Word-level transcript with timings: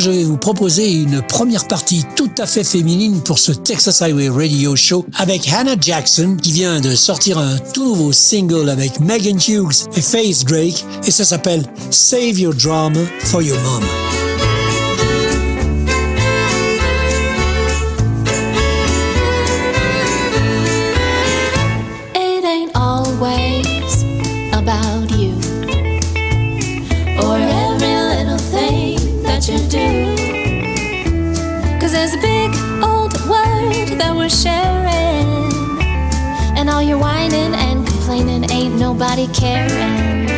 Je 0.00 0.10
vais 0.10 0.24
vous 0.24 0.38
proposer 0.38 0.94
une 0.94 1.20
première 1.20 1.68
partie 1.68 2.04
tout 2.16 2.30
à 2.38 2.46
fait 2.46 2.64
féminine 2.64 3.20
pour 3.20 3.38
ce 3.38 3.52
Texas 3.52 4.00
Highway 4.00 4.30
Radio 4.30 4.74
Show 4.74 5.04
avec 5.18 5.46
Hannah 5.52 5.76
Jackson 5.78 6.38
qui 6.40 6.52
vient 6.52 6.80
de 6.80 6.94
sortir 6.94 7.36
un 7.36 7.58
tout 7.74 7.84
nouveau 7.84 8.10
single 8.10 8.70
avec 8.70 8.98
Megan 9.00 9.36
Hughes 9.36 9.88
et 9.94 10.00
Faith 10.00 10.46
Drake 10.46 10.84
et 11.06 11.10
ça 11.10 11.24
s'appelle 11.26 11.64
Save 11.90 12.38
Your 12.38 12.54
Drama 12.54 13.00
for 13.24 13.42
Your 13.42 13.58
Mom. 13.60 14.29
Nobody 39.10 39.26
caring. 39.34 40.28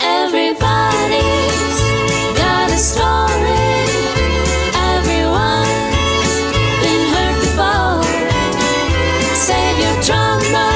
Everybody's 0.00 1.78
got 2.36 2.68
a 2.68 2.76
story. 2.76 3.86
Everyone's 4.74 6.34
been 6.82 7.04
hurt 7.14 7.36
before. 7.40 8.02
Save 9.34 9.78
your 9.78 9.96
drama 10.02 10.68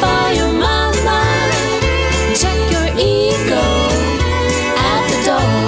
for 0.00 0.22
your 0.34 0.52
mama. 0.52 1.22
Check 2.34 2.58
your 2.74 2.88
ego 2.98 3.66
at 4.90 5.02
the 5.10 5.18
door. 5.28 5.62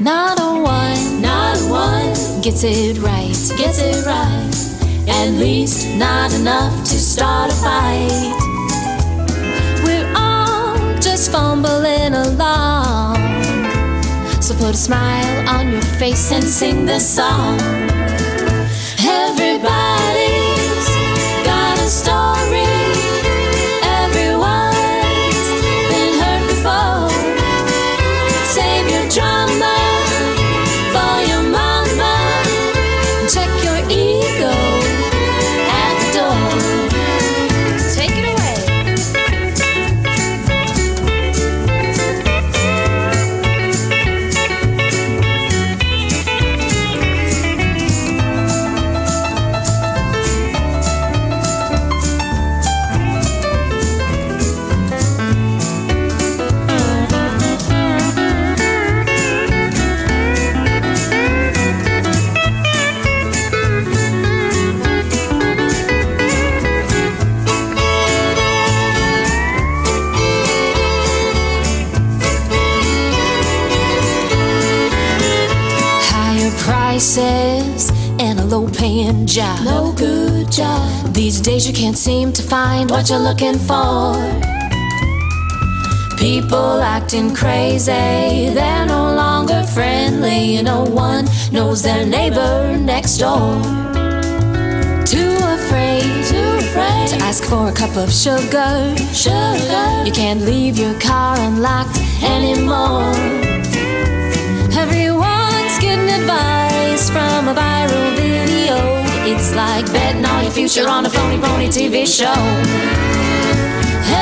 Not 0.00 0.38
a 0.40 0.60
one, 0.60 1.22
not 1.22 1.58
a 1.58 1.64
one 1.70 2.42
gets 2.42 2.64
it 2.64 2.98
right, 2.98 3.32
gets 3.56 3.78
it 3.78 4.04
right. 4.04 4.50
At 5.08 5.30
least 5.30 5.88
not 5.96 6.34
enough 6.34 6.84
to 6.84 6.98
start 6.98 7.50
a 7.50 7.54
fight. 7.54 8.39
Fumbling 11.30 12.14
along. 12.14 13.16
So 14.40 14.54
put 14.54 14.74
a 14.74 14.76
smile 14.76 15.48
on 15.48 15.70
your 15.70 15.82
face 15.82 16.32
and 16.32 16.44
sing 16.44 16.86
this 16.86 17.08
song. 17.08 17.58
Find 82.50 82.90
what 82.90 83.08
you're 83.08 83.20
looking 83.20 83.56
for. 83.56 84.12
People 86.18 86.82
acting 86.82 87.32
crazy, 87.32 88.50
they're 88.58 88.86
no 88.86 89.14
longer 89.14 89.62
friendly. 89.72 90.60
No 90.60 90.82
one 90.82 91.26
knows 91.52 91.80
their 91.84 92.04
neighbor 92.04 92.76
next 92.76 93.18
door. 93.18 93.54
Too 95.06 95.36
afraid, 95.58 96.02
too 96.26 96.50
afraid 96.66 97.06
to 97.12 97.16
ask 97.28 97.44
for 97.44 97.68
a 97.68 97.72
cup 97.72 97.96
of 97.96 98.10
sugar. 98.12 98.96
Sugar, 99.14 99.86
you 100.04 100.12
can't 100.12 100.40
leave 100.40 100.76
your 100.76 100.98
car 100.98 101.36
unlocked 101.38 101.98
anymore. 102.20 103.14
Everyone's 104.82 105.78
getting 105.78 106.10
advice 106.20 107.08
from 107.10 107.46
a 107.46 107.54
viral. 107.54 108.09
It's 109.32 109.54
like 109.54 109.86
betting 109.92 110.24
on 110.24 110.42
your 110.42 110.52
future 110.52 110.88
on 110.88 111.06
a 111.06 111.08
phony, 111.08 111.38
phony 111.40 111.68
TV 111.68 112.04
show. 112.04 112.34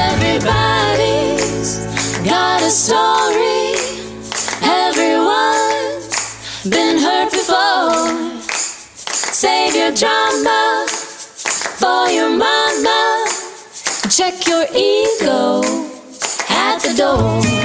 Everybody's 0.04 1.78
got 2.26 2.60
a 2.60 2.68
story. 2.68 3.72
Everyone's 4.62 6.12
been 6.68 6.98
hurt 6.98 7.30
before. 7.30 8.44
Save 9.32 9.74
your 9.74 9.92
drama 9.92 10.84
for 11.80 12.10
your 12.10 12.28
mama. 12.28 13.24
Check 14.10 14.46
your 14.46 14.66
ego 14.76 15.62
at 16.50 16.80
the 16.80 16.92
door. 16.94 17.57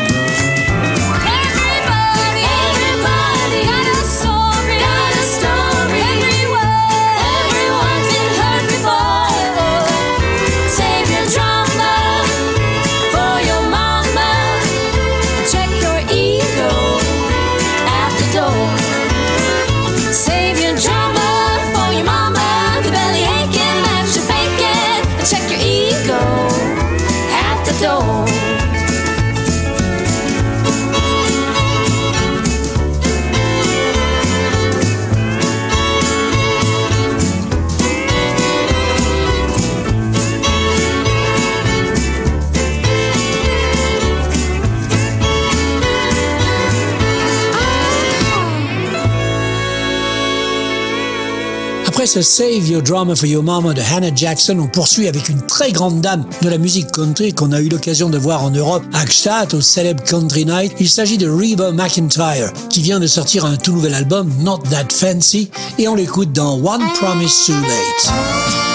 Ce 52.13 52.21
Save 52.21 52.69
Your 52.69 52.83
Drama 52.83 53.15
for 53.15 53.25
Your 53.25 53.41
Mama 53.41 53.73
de 53.73 53.81
Hannah 53.81 54.13
Jackson, 54.13 54.59
on 54.59 54.67
poursuit 54.67 55.07
avec 55.07 55.29
une 55.29 55.41
très 55.47 55.71
grande 55.71 55.99
dame 55.99 56.23
de 56.43 56.49
la 56.49 56.59
musique 56.59 56.91
country 56.91 57.33
qu'on 57.33 57.51
a 57.51 57.59
eu 57.59 57.69
l'occasion 57.69 58.07
de 58.07 58.19
voir 58.19 58.43
en 58.43 58.51
Europe 58.51 58.83
à 58.93 59.03
Gstaad 59.03 59.51
au 59.55 59.61
célèbre 59.61 60.03
Country 60.03 60.45
Night. 60.45 60.73
Il 60.79 60.87
s'agit 60.87 61.17
de 61.17 61.27
Reba 61.27 61.71
McIntyre 61.71 62.53
qui 62.69 62.81
vient 62.83 62.99
de 62.99 63.07
sortir 63.07 63.45
un 63.45 63.55
tout 63.55 63.73
nouvel 63.73 63.95
album, 63.95 64.31
Not 64.41 64.59
That 64.69 64.93
Fancy, 64.93 65.49
et 65.79 65.87
on 65.87 65.95
l'écoute 65.95 66.31
dans 66.31 66.53
One 66.57 66.83
Promise 66.99 67.45
Too 67.47 67.53
Late. 67.53 68.72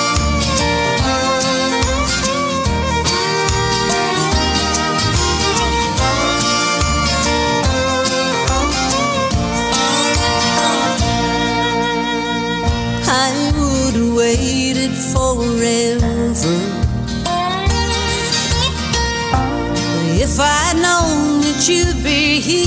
Wish 20.38 21.68
you'd 21.68 22.02
be 22.04 22.40
here. 22.40 22.64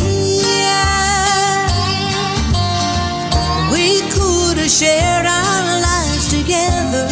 We 3.71 4.01
could 4.11 4.57
have 4.57 4.69
shared 4.69 5.25
our 5.25 5.81
lives 5.81 6.27
together 6.29 7.07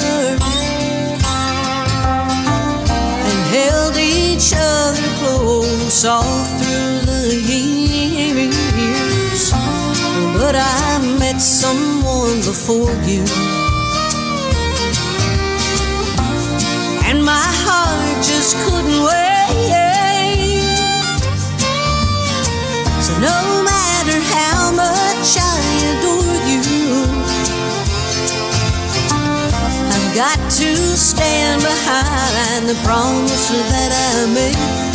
and 3.27 3.39
held 3.55 3.97
each 3.97 4.53
other 4.55 5.09
close 5.19 6.05
all 6.05 6.43
through 6.59 6.99
the 7.05 7.35
years. 7.51 9.51
But 10.33 10.55
I 10.55 10.99
met 11.19 11.39
someone 11.39 12.39
before 12.39 12.93
you. 13.05 13.23
Got 30.19 30.51
to 30.51 30.75
stand 30.97 31.61
behind 31.61 32.67
the 32.67 32.75
promise 32.83 33.51
that 33.71 33.91
I 33.93 34.33
made. 34.33 34.88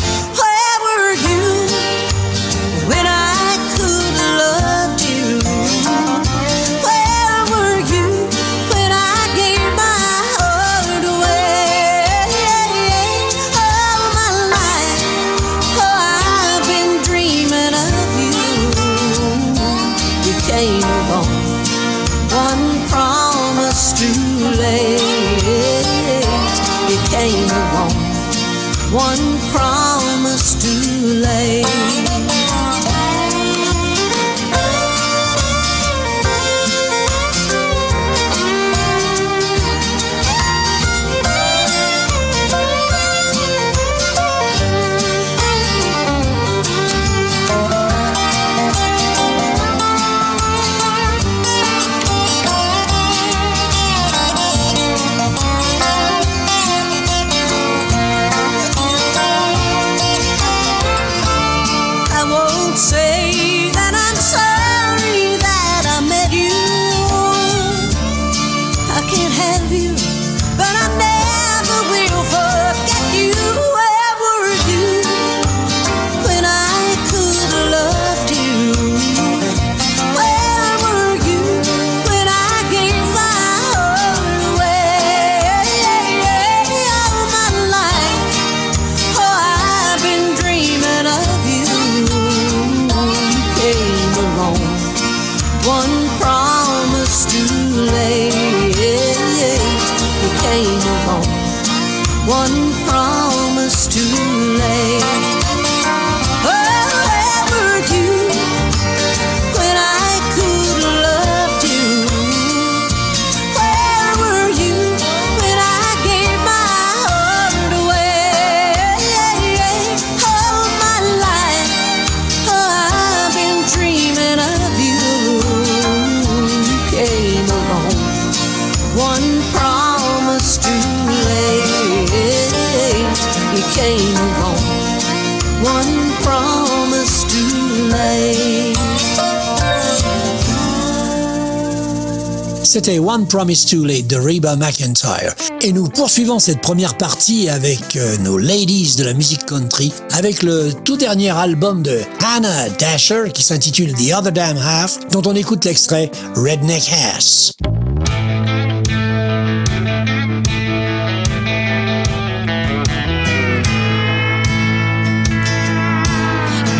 C'était 142.74 142.98
One 142.98 143.28
Promise 143.28 143.66
Too 143.66 143.84
Late 143.84 144.08
de 144.08 144.16
Reba 144.16 144.56
McIntyre. 144.56 145.36
Et 145.60 145.72
nous 145.72 145.86
poursuivons 145.86 146.40
cette 146.40 146.60
première 146.60 146.96
partie 146.96 147.48
avec 147.48 147.94
euh, 147.94 148.16
nos 148.18 148.36
ladies 148.36 148.96
de 148.98 149.04
la 149.04 149.14
musique 149.14 149.46
country, 149.46 149.92
avec 150.10 150.42
le 150.42 150.72
tout 150.84 150.96
dernier 150.96 151.30
album 151.30 151.84
de 151.84 152.00
Hannah 152.18 152.68
Dasher 152.70 153.30
qui 153.32 153.44
s'intitule 153.44 153.92
The 153.92 154.12
Other 154.18 154.32
Damn 154.32 154.56
Half, 154.56 155.06
dont 155.12 155.22
on 155.24 155.36
écoute 155.36 155.64
l'extrait 155.64 156.10
Redneck 156.34 156.90
Ass. 157.14 157.52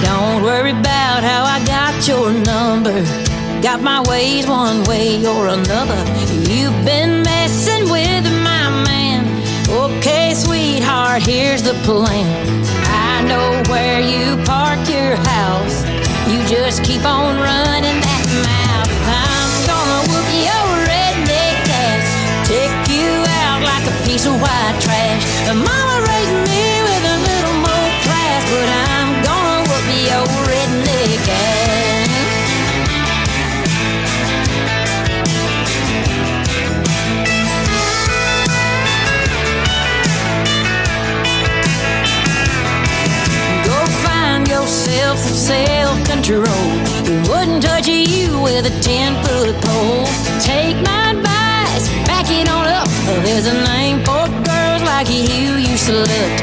Don't 0.02 0.42
worry 0.42 0.72
about 0.72 1.22
how 1.22 1.44
I 1.44 1.62
got 1.64 2.08
your 2.08 2.32
number. 2.32 3.23
Got 3.64 3.80
my 3.80 4.02
ways 4.10 4.46
one 4.46 4.84
way 4.84 5.24
or 5.24 5.48
another. 5.48 5.96
You've 6.52 6.84
been 6.84 7.22
messing 7.22 7.84
with 7.84 8.24
my 8.44 8.68
man. 8.84 9.24
Okay, 9.70 10.34
sweetheart, 10.34 11.22
here's 11.22 11.62
the 11.62 11.72
plan. 11.82 12.28
I 12.84 13.24
know 13.26 13.62
where 13.72 14.00
you 14.00 14.36
park 14.44 14.86
your 14.86 15.16
house. 15.16 15.82
You 16.28 16.46
just 16.46 16.84
keep 16.84 17.06
on 17.06 17.40
running 17.40 18.00
that 18.04 18.26
mouth. 18.44 18.92
I'm 19.08 19.52
gonna 19.64 20.00
whoop 20.12 20.28
your 20.44 20.66
redneck 20.84 21.64
ass. 21.88 22.46
Take 22.46 22.92
you 22.92 23.08
out 23.40 23.62
like 23.64 23.86
a 23.88 23.96
piece 24.04 24.26
of 24.26 24.38
white 24.42 24.76
trash. 24.78 25.24
Self-control. 46.24 46.44
Who 47.04 47.30
wouldn't 47.30 47.62
touch 47.62 47.86
you 47.88 48.40
with 48.40 48.66
a 48.66 48.80
ten-foot 48.80 49.54
pole? 49.62 50.06
Take 50.40 50.76
my 50.82 51.12
advice, 51.12 51.88
back 52.06 52.26
it 52.30 52.48
on 52.48 52.66
up. 52.66 52.88
There's 53.24 53.46
a 53.46 53.54
name 53.64 53.98
for 54.04 54.28
girls 54.44 54.82
like 54.82 55.08
you 55.10 55.56
used 55.56 55.86
to 55.86 55.94
look. 55.94 56.34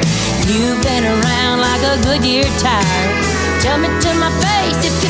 You've 0.48 0.82
been 0.84 1.06
around 1.06 1.62
like 1.62 1.82
a 1.82 1.98
Goodyear 2.04 2.46
tire. 2.60 3.10
Tell 3.62 3.78
me 3.78 3.88
to 3.88 4.14
my 4.16 4.32
face 4.42 5.01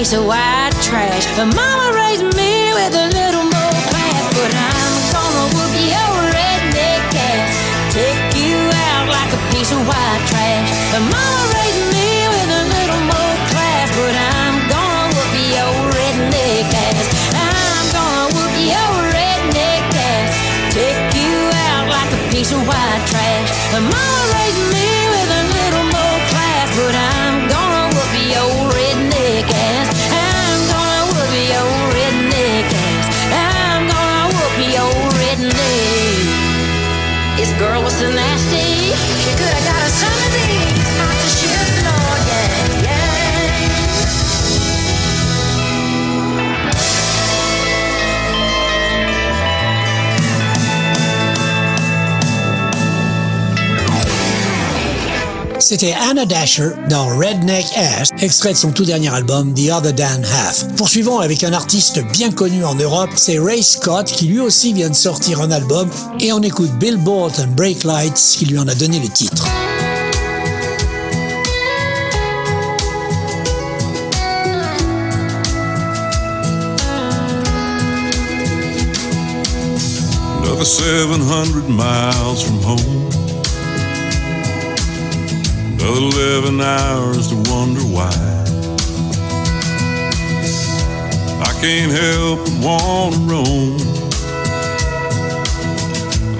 piece 0.00 0.14
of 0.14 0.24
white 0.26 0.72
trash. 0.80 1.26
But 1.36 1.52
mama 1.54 1.92
raised 1.94 2.24
me 2.34 2.72
with 2.72 2.94
a 2.94 3.06
little 3.12 3.44
more 3.44 3.76
class. 3.90 4.22
But 4.32 4.52
I'm 4.56 4.94
gonna 5.12 5.46
whoop 5.52 5.74
your 5.92 6.12
redneck 6.32 7.04
ass. 7.30 7.52
Take 7.92 8.24
you 8.40 8.56
out 8.88 9.06
like 9.12 9.30
a 9.36 9.40
piece 9.52 9.70
of 9.76 9.80
white 9.84 10.22
trash. 10.30 10.70
But 10.90 11.04
mama 11.14 11.42
raised 11.58 11.84
me 11.92 12.10
with 12.34 12.50
a 12.60 12.64
little 12.74 13.02
more 13.12 13.36
class. 13.52 13.88
But 14.00 14.14
I'm 14.34 14.56
gonna 14.72 15.12
whoop 15.12 15.34
your 15.54 15.74
redneck 15.92 16.72
ass. 16.86 17.06
I'm 17.36 17.84
gonna 17.92 18.26
whoop 18.34 18.54
your 18.72 18.92
redneck 19.12 19.84
ass. 20.10 20.32
Take 20.72 21.02
you 21.20 21.36
out 21.68 21.86
like 21.92 22.10
a 22.18 22.20
piece 22.32 22.52
of 22.56 22.60
white 22.66 23.02
trash. 23.12 23.50
But 23.70 23.82
mama 23.84 24.09
C'était 55.70 55.92
Anna 55.92 56.26
Dasher 56.26 56.70
dans 56.88 57.06
Redneck 57.16 57.64
Ass, 57.76 58.08
extrait 58.18 58.54
de 58.54 58.58
son 58.58 58.72
tout 58.72 58.84
dernier 58.84 59.14
album 59.14 59.54
The 59.54 59.70
Other 59.70 59.94
Than 59.94 60.24
Half. 60.24 60.66
Poursuivons 60.74 61.20
avec 61.20 61.44
un 61.44 61.52
artiste 61.52 62.02
bien 62.12 62.32
connu 62.32 62.64
en 62.64 62.74
Europe, 62.74 63.10
c'est 63.14 63.38
Ray 63.38 63.62
Scott 63.62 64.06
qui 64.06 64.24
lui 64.24 64.40
aussi 64.40 64.72
vient 64.72 64.90
de 64.90 64.96
sortir 64.96 65.40
un 65.40 65.52
album 65.52 65.88
et 66.18 66.32
on 66.32 66.42
écoute 66.42 66.72
Billboard 66.80 67.34
and 67.38 67.52
Break 67.54 67.84
Lights 67.84 68.34
qui 68.36 68.46
lui 68.46 68.58
en 68.58 68.66
a 68.66 68.74
donné 68.74 68.98
le 68.98 69.08
titre. 69.10 69.46
Another 80.42 80.66
700 80.66 81.68
miles 81.68 82.42
from 82.42 82.58
home. 82.64 83.29
Another 85.90 86.06
11 86.06 86.60
hours 86.60 87.26
to 87.30 87.34
wonder 87.50 87.80
why. 87.80 88.14
I 91.42 91.52
can't 91.60 91.90
help 91.90 92.38
but 92.44 92.54
want 92.64 93.14
to 93.14 93.20
roam. 93.26 93.76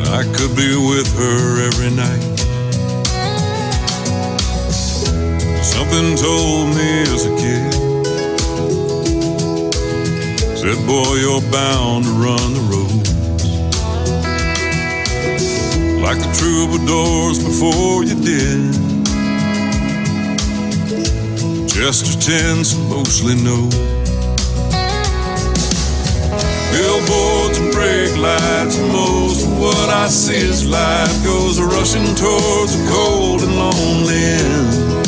I 0.07 0.23
could 0.37 0.54
be 0.54 0.76
with 0.76 1.12
her 1.19 1.66
every 1.66 1.90
night. 1.90 2.38
Something 5.64 6.14
told 6.14 6.69
me 6.76 7.02
as 7.11 7.26
a 7.26 7.35
kid. 7.35 7.73
Said, 10.59 10.78
boy, 10.87 11.14
you're 11.16 11.42
bound 11.50 12.04
to 12.04 12.12
run 12.12 12.54
the 12.54 12.61
road. 12.71 13.07
Like 16.00 16.19
the 16.21 16.30
troubadours 16.38 17.42
before 17.42 18.04
you 18.04 18.14
did. 18.14 18.89
Chester 21.80 22.20
tends 22.20 22.76
mostly 22.76 23.34
know. 23.37 23.66
Billboards 26.70 27.58
and 27.58 27.72
brake 27.72 28.14
lights, 28.18 28.78
most 28.92 29.46
of 29.46 29.58
what 29.58 29.88
I 29.88 30.06
see 30.08 30.37
is 30.37 30.68
life 30.68 31.25
goes 31.25 31.58
rushing 31.58 32.04
towards 32.14 32.75
a 32.76 32.87
cold 32.87 33.40
and 33.40 33.56
lonely 33.56 34.14
end. 34.14 35.06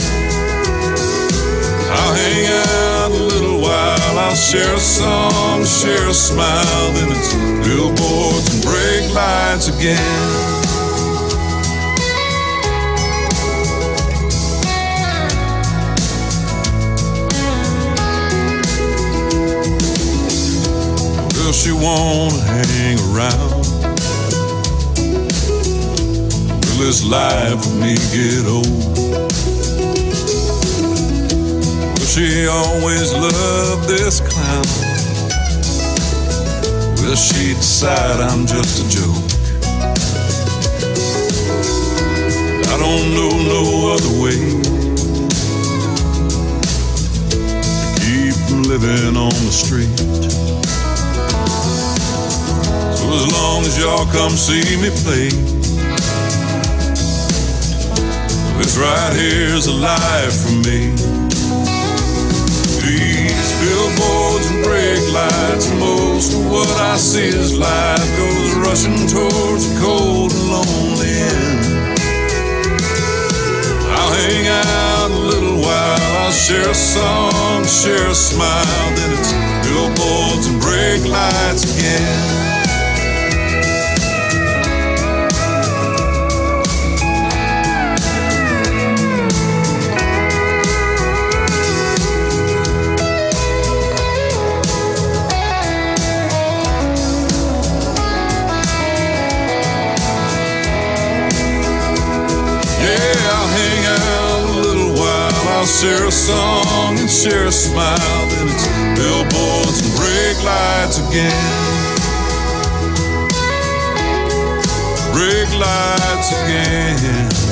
I'll 1.93 2.15
hang 2.15 2.47
out 2.47 3.11
a 3.11 3.23
little 3.23 3.61
while, 3.61 4.19
I'll 4.19 4.35
share 4.35 4.75
a 4.75 4.81
song, 4.81 5.67
share 5.67 6.09
a 6.09 6.15
smile, 6.15 6.93
then 6.95 7.11
it's 7.13 7.35
billboards 7.69 8.55
and 8.55 8.65
brake 8.65 9.15
lights 9.15 9.69
again. 9.69 10.52
She 21.63 21.71
wanna 21.71 22.41
hang 22.43 22.99
around? 23.15 23.63
Will 26.59 26.79
this 26.83 27.05
life 27.05 27.63
for 27.63 27.75
me 27.79 27.95
get 28.11 28.45
old? 28.51 28.67
Will 31.95 32.07
she 32.07 32.49
always 32.49 33.13
love 33.13 33.87
this 33.87 34.21
clown? 34.21 34.67
Will 36.99 37.15
she 37.15 37.55
decide 37.55 38.19
I'm 38.19 38.45
just 38.45 38.83
a 38.83 38.89
joke? 38.91 39.31
I 42.73 42.77
don't 42.77 43.15
know 43.15 43.31
no 43.55 43.63
other 43.95 44.13
way 44.21 44.39
to 47.31 48.01
keep 48.01 48.37
living 48.67 49.17
on 49.17 49.31
the 49.31 49.53
street. 49.53 50.43
So 53.03 53.09
as 53.11 53.33
long 53.33 53.63
as 53.63 53.77
y'all 53.79 54.07
come 54.13 54.31
see 54.31 54.63
me 54.79 54.91
play, 55.03 55.27
this 58.59 58.79
right 58.79 59.13
here's 59.17 59.67
a 59.67 59.73
life 59.73 60.37
for 60.43 60.55
me. 60.63 60.95
These 62.79 63.51
billboards 63.59 64.47
and 64.53 64.63
brake 64.63 65.03
lights, 65.13 65.69
most 65.81 66.33
of 66.35 66.49
what 66.49 66.69
I 66.79 66.97
see 66.97 67.27
is 67.27 67.59
life 67.59 68.07
goes 68.17 68.55
rushing 68.63 69.09
towards 69.11 69.67
a 69.67 69.81
cold 69.83 70.31
and 70.31 70.47
lonely 70.55 71.13
end. 71.27 71.65
I'll 73.99 74.13
hang 74.15 74.47
out 74.47 75.11
a 75.11 75.19
little 75.19 75.59
while, 75.59 76.03
I'll 76.23 76.31
share 76.31 76.71
a 76.71 76.75
song, 76.75 77.65
share 77.65 78.07
a 78.07 78.15
smile, 78.15 78.95
then 78.95 79.11
it's 79.19 79.33
billboards 79.67 80.47
and 80.47 80.61
brake 80.63 81.05
lights 81.05 81.65
again. 81.77 82.42
Share 105.83 106.07
a 106.07 106.13
song 106.13 106.97
and 106.97 107.11
share 107.11 107.47
a 107.47 107.51
smile. 107.51 108.29
Then 108.31 108.47
it's 108.47 108.69
billboards 108.95 109.81
and 109.83 109.91
brake 109.97 110.41
lights 110.45 110.99
again. 110.99 111.33
Brake 115.13 115.53
lights 115.59 116.31
again. 116.45 117.52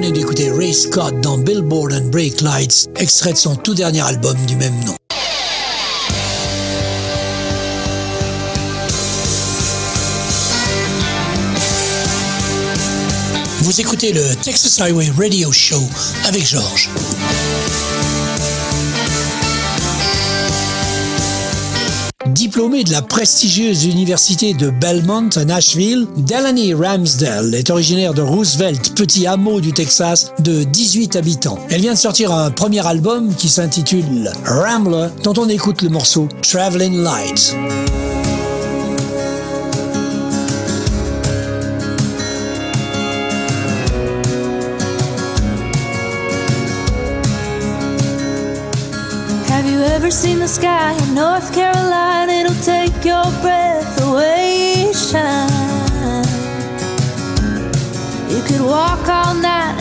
Venez 0.00 0.12
d'écouter 0.12 0.48
Ray 0.52 0.72
Scott 0.72 1.20
dans 1.22 1.38
Billboard 1.38 1.92
and 1.92 2.10
Break 2.10 2.40
Lights, 2.40 2.88
extrait 2.94 3.32
de 3.32 3.36
son 3.36 3.56
tout 3.56 3.74
dernier 3.74 4.00
album 4.00 4.36
du 4.46 4.54
même 4.54 4.78
nom. 4.84 4.94
Vous 13.62 13.80
écoutez 13.80 14.12
le 14.12 14.36
Texas 14.36 14.80
Highway 14.80 15.10
Radio 15.18 15.50
Show 15.50 15.82
avec 16.26 16.46
Georges. 16.46 16.90
Diplômée 22.38 22.84
de 22.84 22.92
la 22.92 23.02
prestigieuse 23.02 23.84
université 23.84 24.54
de 24.54 24.70
Belmont 24.70 25.28
à 25.34 25.44
Nashville, 25.44 26.06
Delaney 26.18 26.72
Ramsdale 26.72 27.52
est 27.52 27.68
originaire 27.68 28.14
de 28.14 28.22
Roosevelt, 28.22 28.94
petit 28.94 29.26
hameau 29.26 29.60
du 29.60 29.72
Texas 29.72 30.30
de 30.38 30.62
18 30.62 31.16
habitants. 31.16 31.58
Elle 31.68 31.80
vient 31.80 31.94
de 31.94 31.98
sortir 31.98 32.32
un 32.32 32.52
premier 32.52 32.86
album 32.86 33.34
qui 33.34 33.48
s'intitule 33.48 34.30
Rambler, 34.46 35.08
dont 35.24 35.34
on 35.36 35.48
écoute 35.48 35.82
le 35.82 35.88
morceau 35.88 36.28
Traveling 36.40 37.02
Light. 37.02 37.56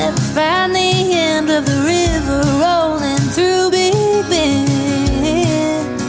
And 0.08 0.20
find 0.34 0.74
the 0.74 0.80
end 0.80 1.50
of 1.50 1.66
the 1.66 1.80
river 1.84 2.40
rolling 2.64 3.20
through 3.36 3.70
Big 3.72 3.94
Bend. 4.30 6.00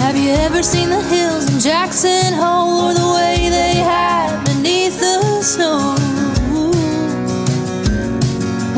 Have 0.00 0.16
you 0.16 0.32
ever 0.32 0.62
seen 0.62 0.90
the 0.90 1.00
hills 1.00 1.50
in 1.50 1.58
Jackson 1.58 2.34
Hole 2.34 2.88
or 2.88 2.92
the 2.92 3.08
way 3.16 3.48
they 3.48 3.80
hide 3.80 4.44
beneath 4.44 5.00
the 5.00 5.42
snow? 5.42 5.94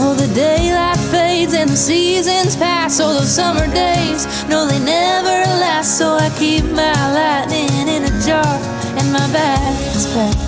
Oh, 0.00 0.14
the 0.14 0.32
daylight 0.34 1.00
fades 1.10 1.52
and 1.52 1.68
the 1.68 1.76
seasons 1.76 2.54
pass. 2.54 3.00
Oh, 3.00 3.12
those 3.12 3.34
summer 3.34 3.66
days, 3.74 4.24
no, 4.48 4.66
they 4.66 4.78
never 4.78 5.38
last. 5.58 5.98
So 5.98 6.14
I 6.14 6.30
keep 6.38 6.64
my 6.64 6.94
lightning 7.18 7.88
in 7.88 8.04
a 8.04 8.14
jar 8.24 8.54
and 8.98 9.12
my 9.12 9.26
bag's 9.32 10.06
packed. 10.14 10.38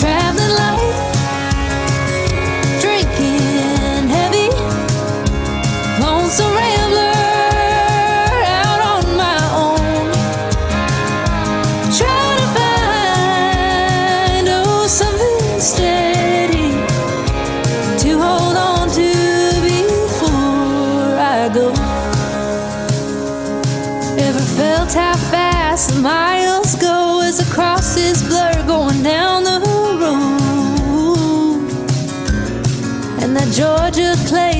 Traveling 0.00 0.54
light, 0.58 1.17
lonesome 6.28 6.54
rambler 6.54 6.77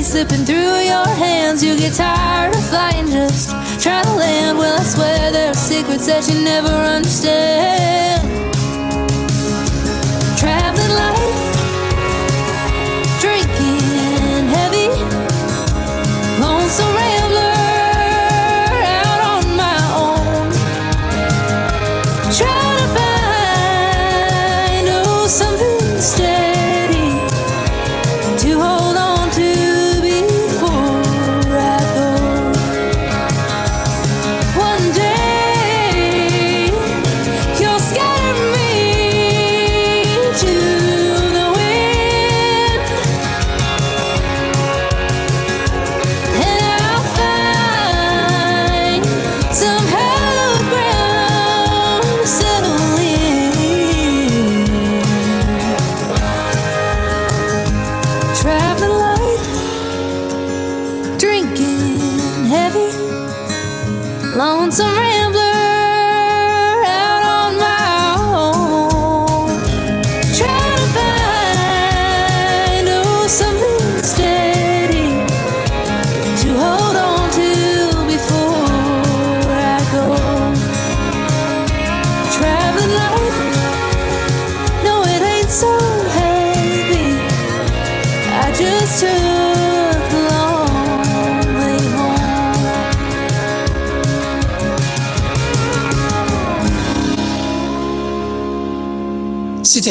slipping 0.08 0.46
through 0.46 0.80
your 0.88 1.06
hands, 1.06 1.62
you 1.62 1.76
get 1.76 1.92
tired 1.92 2.54
of 2.56 2.64
flying, 2.70 3.06
just 3.08 3.50
try 3.82 4.00
to 4.00 4.12
land. 4.14 4.56
Well, 4.56 4.80
I 4.80 4.82
swear 4.82 5.30
there 5.30 5.50
are 5.50 5.54
secrets 5.54 6.06
that 6.06 6.26
you 6.30 6.42
never 6.42 6.72
understand. 6.96 8.24
Traveling 10.38 10.94
light 10.96 11.28
drinking 13.20 14.48
heavy, 14.48 14.88
lonesome 16.40 16.94
rambler 16.96 17.27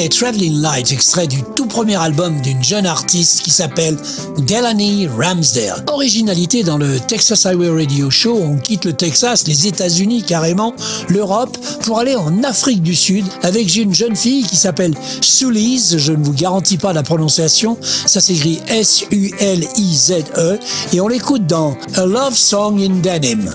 Traveling 0.05 0.61
Light, 0.61 0.91
extrait 0.91 1.25
du 1.25 1.41
tout 1.55 1.65
premier 1.65 1.95
album 1.95 2.39
d'une 2.41 2.63
jeune 2.63 2.85
artiste 2.85 3.41
qui 3.41 3.49
s'appelle 3.49 3.97
Delaney 4.37 5.07
Ramsdale. 5.07 5.83
Originalité 5.87 6.63
dans 6.63 6.77
le 6.77 6.99
Texas 6.99 7.47
Highway 7.47 7.69
Radio 7.69 8.11
Show, 8.11 8.39
on 8.39 8.57
quitte 8.57 8.85
le 8.85 8.93
Texas, 8.93 9.47
les 9.47 9.65
États-Unis 9.65 10.21
carrément, 10.21 10.75
l'Europe, 11.09 11.57
pour 11.81 11.97
aller 11.97 12.15
en 12.15 12.43
Afrique 12.43 12.83
du 12.83 12.95
Sud 12.95 13.25
avec 13.41 13.75
une 13.75 13.93
jeune 13.93 14.15
fille 14.15 14.43
qui 14.43 14.55
s'appelle 14.55 14.93
Sulize, 15.21 15.97
je 15.97 16.13
ne 16.13 16.23
vous 16.23 16.33
garantis 16.33 16.77
pas 16.77 16.93
la 16.93 17.01
prononciation, 17.01 17.75
ça 17.81 18.21
s'écrit 18.21 18.59
S-U-L-I-Z-E, 18.67 20.59
et 20.93 21.01
on 21.01 21.07
l'écoute 21.07 21.47
dans 21.47 21.75
A 21.95 22.05
Love 22.05 22.37
Song 22.37 22.79
in 22.79 23.01
Denim. 23.01 23.51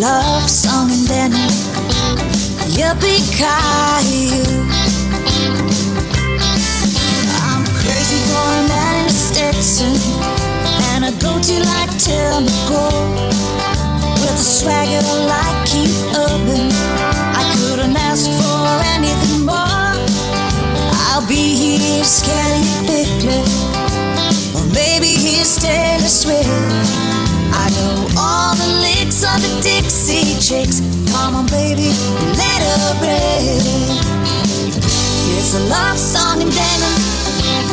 Love 0.00 0.48
song 0.48 0.90
in 0.90 1.04
denim, 1.04 1.50
yippee 2.72 3.20
ki 3.36 4.32
I'm 7.44 7.66
crazy 7.76 8.20
for 8.32 8.48
a 8.48 8.68
man 8.72 8.94
in 9.00 9.06
a 9.06 9.12
Stetson 9.12 9.92
and 10.92 11.04
a 11.04 11.12
goatee 11.20 11.60
like 11.60 11.92
Tim 11.98 12.46
McGraw 12.46 12.96
with 14.20 14.40
a 14.40 14.48
swagger 14.56 15.04
like 15.28 15.66
Keith 15.66 16.00
Urban. 16.16 16.72
I 17.36 17.44
couldn't 17.58 17.94
ask 17.94 18.24
for 18.40 18.80
anything 18.96 19.44
more. 19.44 20.00
I'll 21.12 21.26
be 21.28 21.76
his 21.76 22.22
Kellie 22.24 22.64
Pickler, 22.88 23.44
or 24.56 24.64
maybe 24.72 25.08
his 25.08 25.56
Taylor 25.56 26.08
Swift. 26.08 27.19
I 27.52 27.68
know 27.76 28.08
all 28.16 28.54
the 28.56 28.68
licks 28.80 29.22
of 29.24 29.40
the 29.42 29.60
Dixie 29.62 30.38
Chicks. 30.40 30.80
Come 31.12 31.34
on, 31.34 31.46
baby, 31.46 31.92
let 32.38 32.60
her 32.62 32.94
rip. 33.02 33.64
It's 35.38 35.54
a 35.54 35.60
love 35.68 35.98
song 35.98 36.40
in 36.42 36.50
denim 36.50 36.96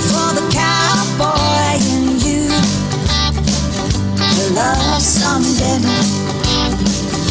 for 0.09 0.33
the 0.33 0.45
cowboy 0.51 1.77
in 1.93 2.19
you. 2.25 2.49
A 4.19 4.45
love 4.53 5.01
song 5.01 5.43
dinner. 5.59 6.01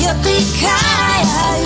Yippee-ki-yay! 0.00 1.64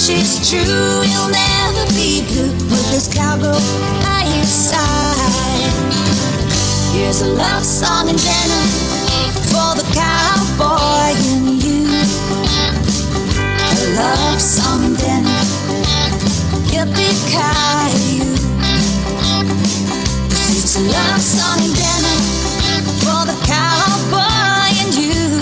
This 0.00 0.08
much 0.08 0.16
is 0.18 0.48
true, 0.48 1.02
you'll 1.04 1.28
never 1.28 1.84
be 1.92 2.24
blue 2.24 2.52
with 2.70 2.90
his 2.90 3.06
cowgirl 3.06 3.60
by 4.00 4.24
his 4.24 4.48
side. 4.48 5.72
Here's 6.94 7.20
a 7.20 7.26
love 7.26 7.62
song 7.62 8.08
and 8.08 8.16
dinner 8.16 8.64
for 9.52 9.76
the 9.76 9.84
cowboy 9.92 11.12
in 11.28 11.60
you. 11.60 11.84
A 13.68 13.92
love 14.00 14.40
song 14.40 14.94
dinner, 14.96 15.44
yippee-ki-yay. 16.72 18.24
This 20.30 20.64
is 20.64 20.76
a 20.76 20.80
love 20.80 21.20
song 21.20 21.60
and 21.60 21.74
dinner 21.76 22.16
for 23.04 23.26
the 23.28 23.36
cowboy 23.44 24.72
and 24.80 24.94
you. 24.96 25.40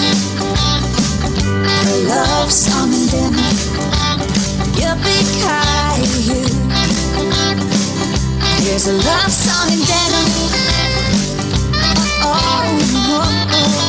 A 1.86 2.08
love 2.08 2.50
song 2.50 2.92
and 2.92 3.08
Here's 8.60 8.86
a 8.86 8.92
love 8.92 9.30
song 9.30 9.70
and 9.72 9.86
dinner. 9.86 10.24
There's 12.22 13.87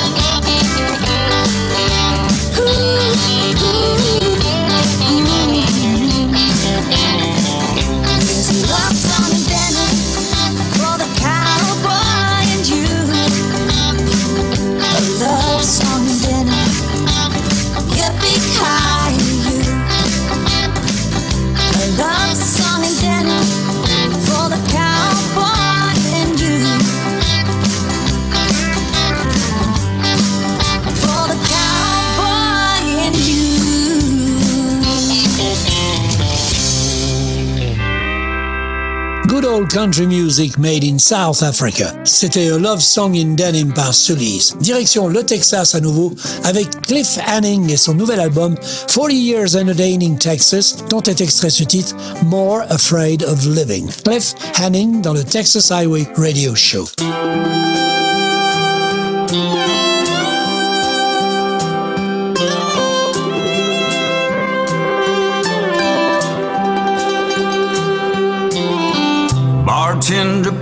country 39.70 40.08
music 40.08 40.58
made 40.58 40.84
in 40.84 40.98
South 40.98 41.44
Africa. 41.44 41.94
C'était 42.04 42.50
A 42.50 42.58
Love 42.58 42.82
Song 42.82 43.16
in 43.16 43.36
Denim 43.36 43.72
par 43.72 43.94
Sully's. 43.94 44.56
Direction 44.60 45.08
le 45.08 45.24
Texas 45.24 45.76
à 45.76 45.80
nouveau 45.80 46.14
avec 46.44 46.70
Cliff 46.82 47.20
Hanning 47.28 47.70
et 47.70 47.78
son 47.78 47.94
nouvel 47.94 48.20
album 48.20 48.56
40 48.88 49.14
Years 49.14 49.56
Entertaining 49.56 50.18
Texas 50.18 50.78
dont 50.90 51.04
est 51.04 51.22
extrait 51.22 51.52
ce 51.52 51.64
titre 51.64 51.96
More 52.26 52.62
Afraid 52.70 53.24
of 53.24 53.46
Living. 53.46 53.88
Cliff 54.04 54.34
Hanning 54.60 55.02
dans 55.02 55.14
le 55.14 55.24
Texas 55.24 55.72
Highway 55.72 56.08
Radio 56.18 56.56
Show. 56.56 56.86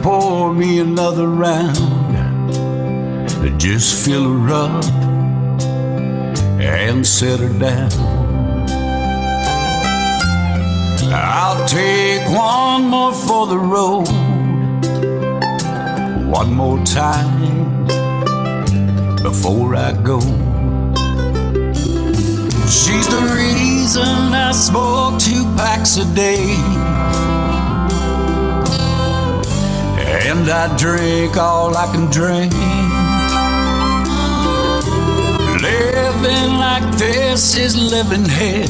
Pour 0.07 0.53
me 0.53 0.79
another 0.79 1.27
round. 1.27 1.77
Just 3.59 4.05
fill 4.05 4.23
her 4.23 4.49
up 4.53 4.85
and 6.61 7.05
set 7.05 7.41
her 7.41 7.53
down. 7.59 7.91
I'll 11.11 11.67
take 11.67 12.23
one 12.29 12.83
more 12.83 13.11
for 13.11 13.47
the 13.47 13.57
road. 13.57 14.07
One 16.39 16.53
more 16.53 16.81
time 16.85 17.85
before 19.21 19.75
I 19.75 19.91
go. 20.11 20.21
She's 22.79 23.07
the 23.15 23.23
reason 23.35 24.15
I 24.47 24.51
smoke 24.53 25.19
two 25.19 25.43
packs 25.57 25.97
a 25.97 26.05
day. 26.15 26.55
And 30.29 30.49
I 30.49 30.75
drink 30.75 31.37
all 31.37 31.77
I 31.77 31.85
can 31.93 32.11
drink. 32.11 32.51
Living 35.61 36.57
like 36.59 36.83
this 36.97 37.55
is 37.55 37.77
living 37.77 38.25
hell. 38.25 38.67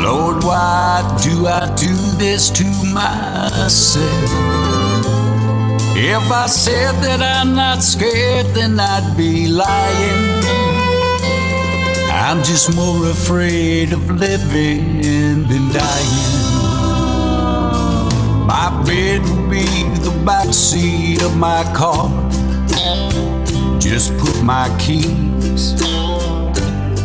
Lord, 0.00 0.44
why 0.44 1.02
do 1.24 1.48
I 1.48 1.74
do 1.74 1.92
this 2.18 2.50
to 2.50 2.64
myself? 2.94 4.30
If 5.96 6.30
I 6.30 6.46
said 6.46 6.92
that 7.02 7.20
I'm 7.20 7.56
not 7.56 7.82
scared, 7.82 8.46
then 8.54 8.78
I'd 8.78 9.16
be 9.16 9.48
lying. 9.48 10.44
I'm 12.12 12.44
just 12.44 12.76
more 12.76 13.10
afraid 13.10 13.92
of 13.92 14.08
living 14.08 15.02
than 15.48 15.72
dying. 15.72 16.43
My 18.46 18.68
bed 18.84 19.22
will 19.22 19.48
be 19.48 19.64
the 20.00 20.22
back 20.26 20.52
seat 20.52 21.22
of 21.22 21.34
my 21.34 21.64
car. 21.74 22.10
Just 23.80 24.16
put 24.18 24.42
my 24.42 24.68
keys 24.78 25.72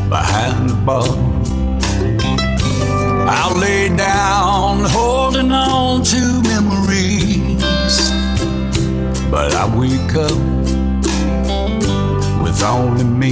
behind 0.10 0.70
the 0.70 0.78
bar. 0.86 1.08
I'll 3.30 3.58
lay 3.58 3.88
down 3.96 4.84
holding 4.90 5.52
on 5.52 6.04
to 6.04 6.42
memories. 6.44 8.12
But 9.32 9.54
I 9.56 9.66
wake 9.78 10.16
up 10.16 10.40
with 12.44 12.62
only 12.64 13.06
me. 13.06 13.32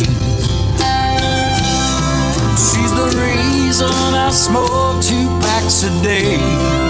She's 2.56 2.94
the 2.94 3.10
reason 3.20 3.90
I 3.90 4.30
smoke 4.32 5.04
two 5.04 5.28
packs 5.42 5.84
a 5.84 5.90
day. 6.04 6.87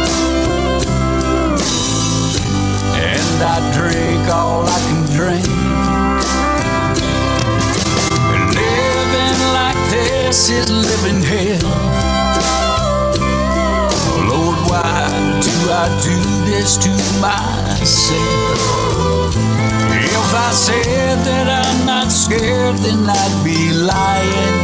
And 3.39 3.45
I 3.45 3.59
drink 3.71 4.27
all 4.33 4.65
I 4.65 4.79
can 4.87 5.05
drink. 5.13 5.45
And 8.33 8.49
living 8.49 9.39
like 9.53 9.77
this 9.91 10.49
is 10.49 10.71
living 10.71 11.21
hell. 11.21 11.69
Lord, 14.25 14.57
why 14.71 15.05
do 15.45 15.53
I 15.69 15.85
do 16.01 16.17
this 16.49 16.77
to 16.77 16.89
myself? 17.21 18.57
If 19.93 20.33
I 20.33 20.51
said 20.51 21.19
that 21.25 21.47
I'm 21.47 21.85
not 21.85 22.11
scared, 22.11 22.77
then 22.77 23.07
I'd 23.07 23.43
be 23.45 23.71
lying. 23.71 24.57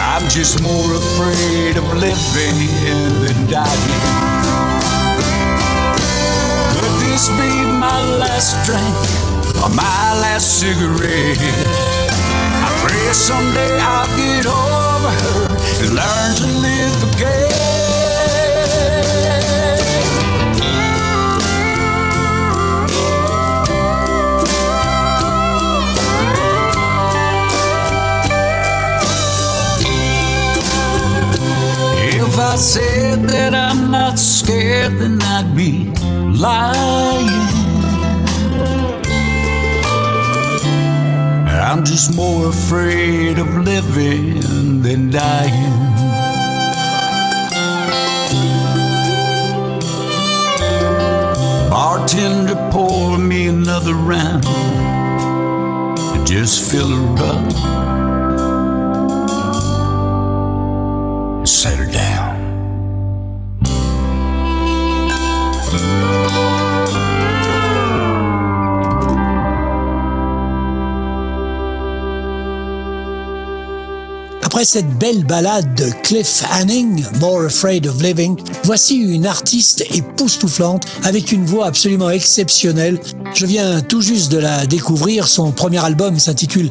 I'm 0.00 0.26
just 0.30 0.62
more 0.62 0.94
afraid 0.94 1.76
of 1.76 1.84
living 1.92 2.56
than 3.20 3.50
dying. 3.50 4.35
This 7.16 7.30
be 7.30 7.48
my 7.80 7.98
last 8.18 8.52
drink 8.66 8.94
or 9.64 9.70
my 9.70 10.20
last 10.20 10.60
cigarette? 10.60 11.38
I 12.60 12.68
pray 12.84 13.10
someday 13.14 13.78
I'll 13.80 14.06
get 14.18 14.44
over 14.44 15.10
her 15.22 15.48
and 15.80 15.94
learn 15.96 16.36
to 16.36 16.46
live 16.60 17.02
again. 17.14 17.56
If 32.20 32.38
I 32.38 32.56
said 32.56 33.26
breath, 34.16 34.98
then 34.98 35.20
I'd 35.22 35.54
be 35.56 35.90
lying. 36.38 37.28
I'm 41.48 41.84
just 41.84 42.14
more 42.14 42.48
afraid 42.48 43.38
of 43.38 43.48
living 43.56 44.82
than 44.82 45.10
dying. 45.10 45.72
Bartender, 51.70 52.70
pour 52.70 53.18
me 53.18 53.48
another 53.48 53.94
round 53.94 54.44
just 56.26 56.70
fill 56.72 56.88
her 56.88 57.24
up. 57.24 57.65
Après 74.56 74.64
cette 74.64 74.98
belle 74.98 75.22
balade 75.22 75.74
de 75.74 75.90
Cliff 76.02 76.42
Hanning, 76.50 77.04
More 77.20 77.44
Afraid 77.44 77.86
of 77.86 78.00
Living, 78.00 78.38
voici 78.64 78.96
une 78.96 79.26
artiste 79.26 79.84
époustouflante 79.90 80.82
avec 81.04 81.30
une 81.30 81.44
voix 81.44 81.66
absolument 81.66 82.08
exceptionnelle. 82.08 82.98
Je 83.34 83.44
viens 83.44 83.82
tout 83.82 84.00
juste 84.00 84.32
de 84.32 84.38
la 84.38 84.64
découvrir. 84.64 85.28
Son 85.28 85.52
premier 85.52 85.84
album 85.84 86.18
s'intitule 86.18 86.70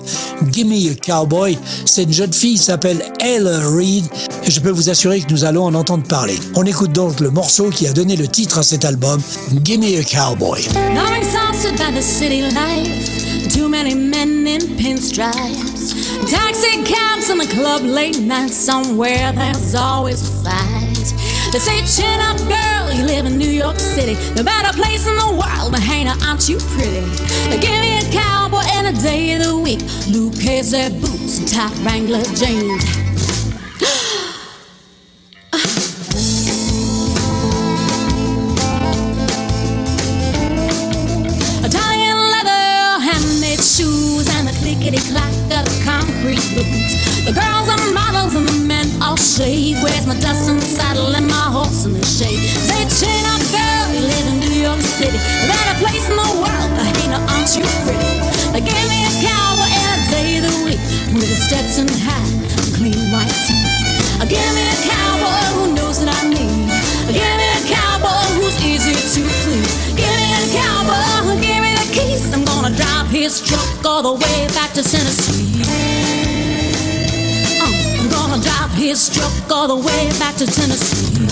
Gimme 0.50 0.72
a 0.72 0.96
Cowboy. 0.96 1.60
Cette 1.86 2.12
jeune 2.12 2.34
fille 2.34 2.58
s'appelle 2.58 3.06
Ella 3.20 3.60
Reed 3.60 4.06
et 4.44 4.50
je 4.50 4.60
peux 4.62 4.72
vous 4.72 4.90
assurer 4.90 5.22
que 5.22 5.32
nous 5.32 5.46
allons 5.46 5.66
en 5.66 5.76
entendre 5.76 6.08
parler. 6.08 6.40
On 6.56 6.66
écoute 6.66 6.92
donc 6.92 7.20
le 7.20 7.30
morceau 7.30 7.70
qui 7.70 7.86
a 7.86 7.94
donné 7.94 8.16
le 8.16 8.28
titre 8.28 8.58
à 8.58 8.64
cet 8.64 8.84
album, 8.84 9.22
Gimme 9.64 9.84
a 9.84 10.04
Cowboy. 10.04 10.68
Taxi 16.28 16.84
cabs 16.84 17.30
in 17.30 17.38
the 17.38 17.46
club 17.46 17.84
late 17.84 18.20
night 18.20 18.50
somewhere. 18.50 19.32
There's 19.32 19.76
always 19.76 20.28
a 20.28 20.44
fight. 20.44 21.14
They 21.52 21.60
say, 21.60 21.86
chin 21.86 22.20
up, 22.20 22.38
girl, 22.40 22.92
you 22.92 23.06
live 23.06 23.28
in 23.28 23.38
New 23.38 23.50
York 23.50 23.80
City. 23.80 24.16
The 24.34 24.44
better 24.44 24.74
place 24.74 25.08
in 25.08 25.16
the 25.16 25.30
world 25.30 25.76
to 25.76 25.80
hang 25.80 26.08
out, 26.08 26.22
aren't 26.26 26.50
you 26.50 26.58
pretty? 26.58 27.06
They 27.50 27.60
Give 27.60 27.80
me 27.80 28.00
a 28.00 28.12
cowboy 28.12 28.64
and 28.74 28.88
a 28.88 29.02
day 29.02 29.34
of 29.34 29.44
the 29.44 29.56
week. 29.56 29.82
Lucchese 30.10 30.90
boots 31.00 31.40
and 31.40 31.48
tight 31.48 31.78
Wrangler 31.86 32.24
jeans. 32.34 33.05
The 46.26 46.34
concrete 46.34 46.56
boots. 46.56 47.26
The 47.26 47.34
girls 47.34 47.70
are 47.70 47.94
models 47.94 48.36
and 48.36 48.48
the 48.48 48.66
men 48.66 48.88
all 49.02 49.18
shade. 49.18 49.78
Where's 49.84 50.06
my 50.08 50.18
dust 50.20 50.50
and 50.50 50.62
saddle 50.62 51.16
and 51.16 51.28
my 51.28 51.48
horse 51.54 51.86
in 51.86 51.94
the 51.94 52.04
shade? 52.06 52.40
Say, 52.40 52.82
chin 52.98 53.26
up, 53.30 53.42
girl, 53.54 53.86
you 53.94 54.02
live 54.02 54.26
in 54.34 54.40
New 54.40 54.56
York 54.62 54.82
City. 54.82 55.18
A 55.18 55.48
better 55.48 55.76
place 55.82 56.10
in 56.10 56.18
the 56.18 56.32
world, 56.42 56.70
hey, 56.82 57.08
now 57.10 57.22
aren't 57.30 57.54
you 57.56 57.66
pretty? 57.86 58.14
Now 58.54 58.62
give 58.62 58.86
me 58.90 59.06
a 59.06 59.14
cowboy 59.22 59.70
and 59.70 60.02
a 60.02 60.10
day 60.10 60.38
of 60.38 60.44
the 60.50 60.56
week 60.66 60.82
with 61.14 61.30
Stetson 61.46 61.88
hat 61.88 62.15
and 62.15 62.15
all 73.86 74.02
the 74.02 74.14
way 74.14 74.48
back 74.56 74.74
to 74.74 74.82
Tennessee. 74.82 75.62
Uh, 77.62 78.00
I'm 78.00 78.10
gonna 78.10 78.42
drive 78.42 78.72
his 78.72 79.10
truck 79.10 79.32
all 79.52 79.68
the 79.68 79.76
way 79.76 80.10
back 80.18 80.36
to 80.36 80.46
Tennessee. 80.48 81.28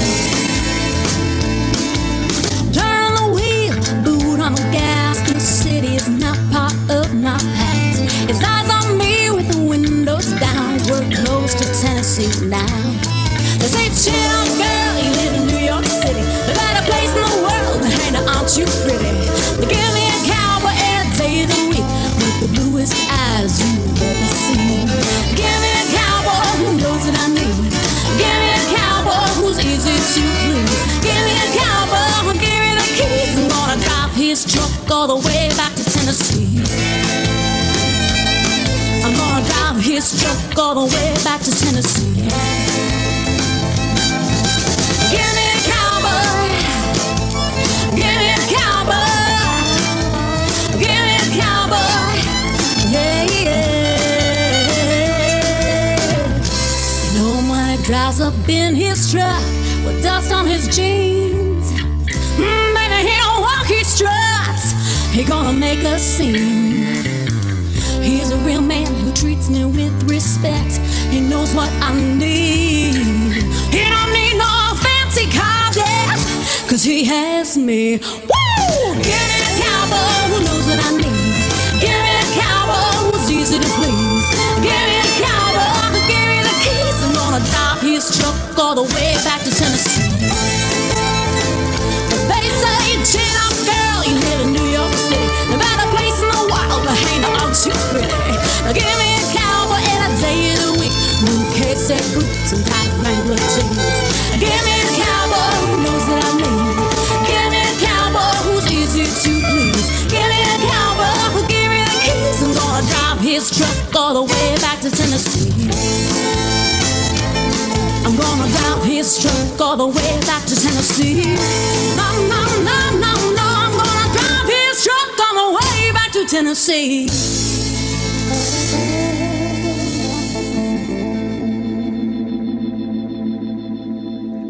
Turn 2.71 3.15
the 3.15 3.27
wheel, 3.33 3.73
boot 4.03 4.39
on 4.39 4.53
the 4.53 4.61
gas. 4.71 5.17
The 5.31 5.39
city 5.39 5.95
is 5.95 6.07
not 6.07 6.37
part 6.51 6.73
of 6.91 7.13
my 7.15 7.37
past. 7.57 8.01
It's 8.29 8.43
eyes 8.43 8.69
on 8.69 8.97
me 8.97 9.31
with 9.31 9.47
the 9.51 9.61
windows 9.61 10.31
down. 10.39 10.77
We're 10.89 11.09
close 11.25 11.55
to 11.55 11.65
Tennessee 11.81 12.29
now. 12.45 12.65
They 13.57 13.67
say, 13.67 13.89
chill 13.97 14.45
girl, 14.61 14.93
you 15.01 15.11
live 15.21 15.33
in 15.41 15.47
New 15.47 15.65
York 15.65 15.85
City. 15.85 16.21
The 16.21 16.53
better 16.53 16.85
place 16.85 17.13
in 17.15 17.23
the 17.23 17.37
world, 17.47 17.85
hey, 17.85 18.11
now 18.11 18.37
aren't 18.37 18.57
you 18.57 18.65
pretty? 18.85 19.22
All 34.91 35.07
the 35.07 35.15
way 35.27 35.49
back 35.55 35.73
to 35.75 35.83
Tennessee. 35.83 36.47
I'm 39.03 39.13
gonna 39.15 39.45
drive 39.45 39.77
his 39.83 40.19
truck 40.21 40.57
all 40.57 40.73
the 40.75 40.85
way 40.95 41.13
back 41.23 41.41
to 41.41 41.51
Tennessee. 41.51 42.13
Give 45.11 45.33
me 45.37 45.45
a 45.51 45.59
cowboy. 45.69 46.49
Give 47.95 48.15
me 48.21 48.29
a 48.33 48.41
cowboy. 48.55 49.43
Give 50.79 51.03
me 51.07 51.15
a 51.15 51.27
cowboy. 51.39 52.15
Yeah, 52.91 53.23
yeah. 53.43 53.67
You 57.13 57.19
know 57.19 57.77
drives 57.83 58.19
up 58.21 58.49
in 58.49 58.75
his 58.75 59.11
truck 59.11 59.43
with 59.85 60.01
dust 60.01 60.31
on 60.31 60.47
his 60.47 60.67
jeans. 60.75 61.42
He 65.23 65.29
gonna 65.29 65.53
make 65.53 65.79
a 65.83 65.97
scene. 65.97 66.83
He's 68.03 68.31
a 68.31 68.37
real 68.39 68.59
man 68.59 68.87
who 68.87 69.13
treats 69.13 69.49
me 69.49 69.63
with 69.63 70.11
respect. 70.11 70.79
He 71.11 71.21
knows 71.21 71.55
what 71.55 71.71
I 71.81 71.95
need. 71.95 72.95
He 73.71 73.83
don't 73.93 74.11
need 74.11 74.35
no 74.35 74.75
fancy 74.83 75.27
car, 75.31 75.71
yeah, 75.77 76.17
cause 76.67 76.83
he 76.83 77.05
has 77.05 77.57
me. 77.57 78.01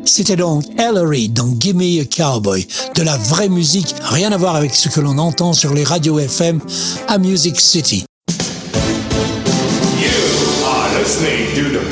C'était 0.06 0.36
donc 0.36 0.64
Ellery 0.78 1.30
dans 1.30 1.48
Gimme 1.48 1.82
a 1.82 2.06
Cowboy, 2.06 2.68
de 2.94 3.02
la 3.02 3.18
vraie 3.18 3.50
musique, 3.50 3.96
rien 4.04 4.32
à 4.32 4.38
voir 4.38 4.56
avec 4.56 4.76
ce 4.76 4.88
que 4.90 5.00
l'on 5.00 5.18
entend 5.18 5.54
sur 5.54 5.74
les 5.74 5.84
radios 5.84 6.20
FM 6.20 6.60
à 7.08 7.18
Music 7.18 7.60
City. 7.60 8.06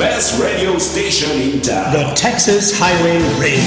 Best 0.02 0.42
radio 0.42 0.78
station 0.78 1.30
in 1.40 1.60
town. 1.60 1.92
The 1.92 2.12
Texas 2.16 2.72
Highway 2.76 3.22
Radio. 3.38 3.62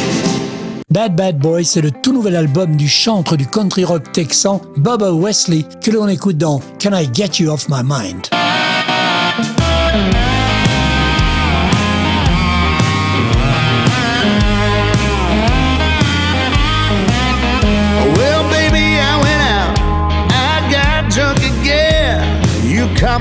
Bad 0.90 1.16
Bad 1.16 1.40
Boy, 1.40 1.64
c'est 1.64 1.80
le 1.80 1.92
tout 1.92 2.12
nouvel 2.12 2.36
album 2.36 2.76
du 2.76 2.90
chantre 2.90 3.38
du 3.38 3.48
country 3.48 3.86
rock 3.86 4.12
texan 4.12 4.62
Bubba 4.76 5.14
Wesley 5.14 5.64
que 5.82 5.92
l'on 5.92 6.10
écoute 6.10 6.38
dans 6.38 6.60
Can 6.78 6.92
I 6.92 7.08
Get 7.14 7.42
You 7.42 7.52
Off 7.52 7.70
My 7.70 7.84
Mind? 7.86 8.28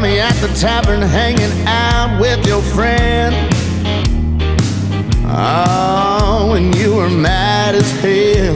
The 0.04 0.54
tavern 0.60 1.00
hanging 1.00 1.66
out 1.66 2.20
with 2.20 2.46
your 2.46 2.60
friend. 2.60 3.34
Oh, 5.26 6.50
when 6.50 6.74
you 6.74 6.96
were 6.96 7.08
mad 7.08 7.74
as 7.74 7.90
hell. 8.02 8.54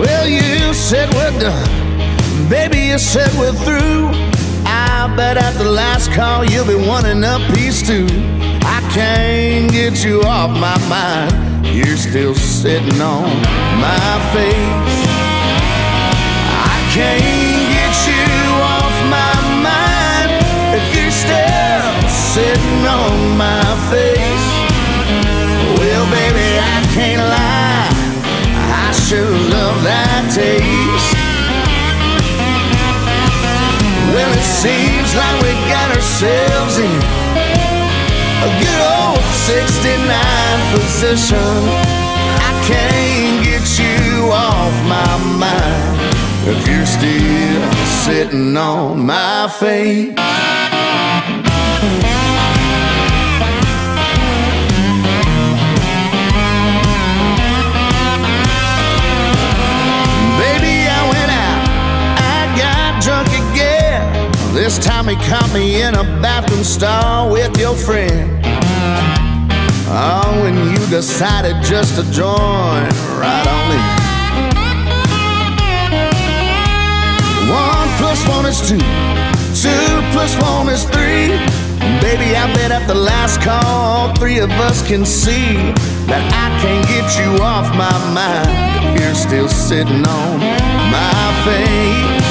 Well, 0.00 0.26
you 0.26 0.72
said 0.72 1.12
we're 1.12 1.38
done. 1.38 2.48
Baby, 2.48 2.78
you 2.78 2.98
said 2.98 3.30
we're 3.38 3.52
through. 3.52 4.08
I 4.64 5.12
bet 5.14 5.36
at 5.36 5.52
the 5.58 5.70
last 5.70 6.10
call 6.12 6.42
you'll 6.46 6.66
be 6.66 6.76
wanting 6.88 7.22
a 7.22 7.38
piece 7.52 7.86
too. 7.86 8.06
I 8.62 8.80
can't 8.94 9.70
get 9.70 10.02
you 10.02 10.22
off 10.22 10.50
my 10.58 10.78
mind. 10.88 11.66
You're 11.66 11.98
still 11.98 12.34
sitting 12.34 12.98
on 13.02 13.28
my 13.78 14.32
face. 14.32 15.04
I 16.64 16.90
can't 16.94 17.59
sitting 22.34 22.86
on 22.86 23.36
my 23.36 23.66
face. 23.90 24.46
Well, 25.78 26.04
baby, 26.14 26.48
I 26.62 26.78
can't 26.94 27.26
lie. 27.26 27.90
I 28.70 28.92
sure 28.92 29.34
love 29.50 29.82
that 29.82 30.30
taste. 30.30 31.10
Well, 34.14 34.30
it 34.30 34.46
seems 34.46 35.10
like 35.18 35.36
we 35.42 35.50
got 35.74 35.90
ourselves 35.90 36.78
in 36.78 36.98
a 38.46 38.50
good 38.62 38.82
old 38.94 39.26
69 39.50 39.98
position. 40.70 41.56
I 42.46 42.52
can't 42.70 43.42
get 43.42 43.66
you 43.74 44.30
off 44.30 44.74
my 44.86 45.14
mind 45.34 45.98
if 46.46 46.62
you're 46.68 46.86
still 46.86 47.62
sitting 48.06 48.56
on 48.56 49.04
my 49.04 49.48
face. 49.58 50.14
Baby, 51.80 51.94
I 60.84 61.00
went 61.08 61.32
out, 61.32 61.62
I 62.20 62.52
got 62.58 63.02
drunk 63.02 63.28
again. 63.28 64.30
This 64.52 64.78
time 64.78 65.08
he 65.08 65.16
caught 65.26 65.50
me 65.54 65.80
in 65.80 65.94
a 65.94 66.04
bathroom 66.20 66.64
stall 66.64 67.32
with 67.32 67.56
your 67.58 67.74
friend. 67.74 68.44
Oh, 69.88 70.40
when 70.42 70.54
you 70.70 70.86
decided 70.88 71.62
just 71.62 71.96
to 71.96 72.02
join 72.12 72.84
right 73.18 73.46
on 73.46 73.70
in. 73.72 73.80
One 77.48 77.88
plus 77.96 78.28
one 78.28 78.44
is 78.44 78.60
two 78.68 79.09
I 82.42 82.52
bet 82.54 82.70
at 82.72 82.86
the 82.86 82.94
last 82.94 83.40
call, 83.42 83.64
all 83.64 84.14
three 84.14 84.38
of 84.38 84.50
us 84.68 84.86
can 84.86 85.04
see 85.04 85.54
that 86.10 86.24
I 86.44 86.46
can't 86.62 86.86
get 86.88 87.06
you 87.20 87.42
off 87.42 87.68
my 87.76 87.96
mind 88.14 88.70
you're 89.10 89.14
still 89.14 89.48
sitting 89.48 90.06
on 90.06 90.38
my 90.38 91.26
face. 91.44 92.26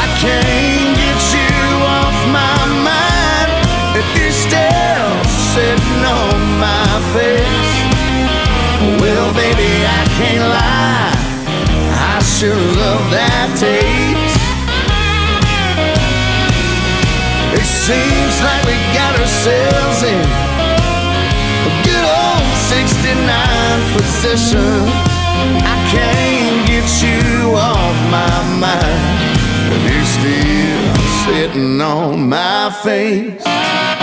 I 0.00 0.06
can't 0.22 0.94
get 1.02 1.20
you 1.34 1.58
off 1.98 2.16
my 2.30 2.60
mind 2.86 3.50
if 3.98 4.06
you're 4.16 4.38
still 4.46 5.14
sitting 5.54 6.02
on 6.06 6.38
my 6.62 6.92
face. 7.14 7.74
Well, 9.00 9.34
baby, 9.34 9.72
I 9.98 10.02
can't 10.18 10.46
lie. 10.56 11.18
I 12.14 12.22
sure 12.22 12.54
love 12.54 13.10
that 13.10 13.56
taste. 13.58 14.07
Seems 17.88 18.42
like 18.42 18.62
we 18.66 18.76
got 18.92 19.18
ourselves 19.18 20.02
in 20.02 20.20
a 21.68 21.72
good 21.88 22.04
old 22.04 22.52
69 22.68 23.80
position. 23.96 24.84
I 25.64 25.76
can't 25.94 26.68
get 26.68 26.84
you 27.00 27.56
off 27.56 27.96
my 28.12 28.36
mind 28.60 29.38
if 29.72 29.80
you're 29.88 30.12
still 30.18 30.84
sitting 31.24 31.80
on 31.80 32.28
my 32.28 32.70
face. 32.84 33.97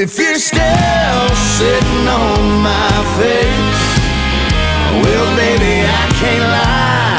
If 0.00 0.16
you're 0.16 0.38
still 0.38 1.28
sitting 1.58 2.06
on 2.06 2.62
my 2.62 2.94
face. 3.18 3.82
Well, 5.02 5.26
baby, 5.34 5.82
I 5.82 6.06
can't 6.22 6.46
lie. 6.54 7.18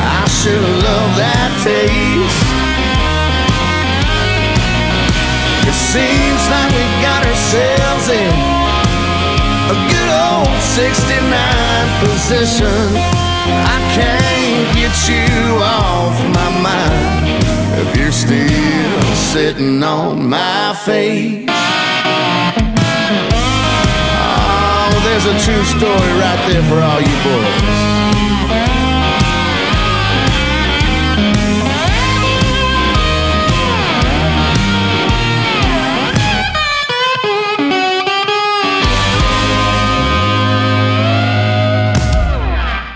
I 0.00 0.24
sure 0.40 0.64
love 0.80 1.12
that 1.20 1.52
taste. 1.60 2.40
It 5.68 5.76
seems 5.76 6.42
like 6.48 6.72
we 6.72 6.84
got 7.04 7.20
ourselves 7.20 8.08
in 8.08 8.32
a 9.68 9.76
good 9.92 10.10
old 10.24 10.56
69 10.72 11.20
position. 12.00 12.96
I 13.76 13.78
can't 13.92 14.72
get 14.72 14.96
you 15.04 15.60
off 15.60 16.16
my 16.32 16.48
mind 16.64 17.44
if 17.76 17.94
you're 17.94 18.10
still 18.10 19.14
sitting 19.14 19.82
on 19.82 20.30
my 20.30 20.74
face. 20.86 21.89
There's 25.10 25.26
a 25.26 25.36
true 25.44 25.64
story 25.64 26.12
right 26.22 26.40
there 26.48 26.62
for 26.70 26.78
all 26.80 27.00
you 27.00 27.16
boys. 27.24 27.90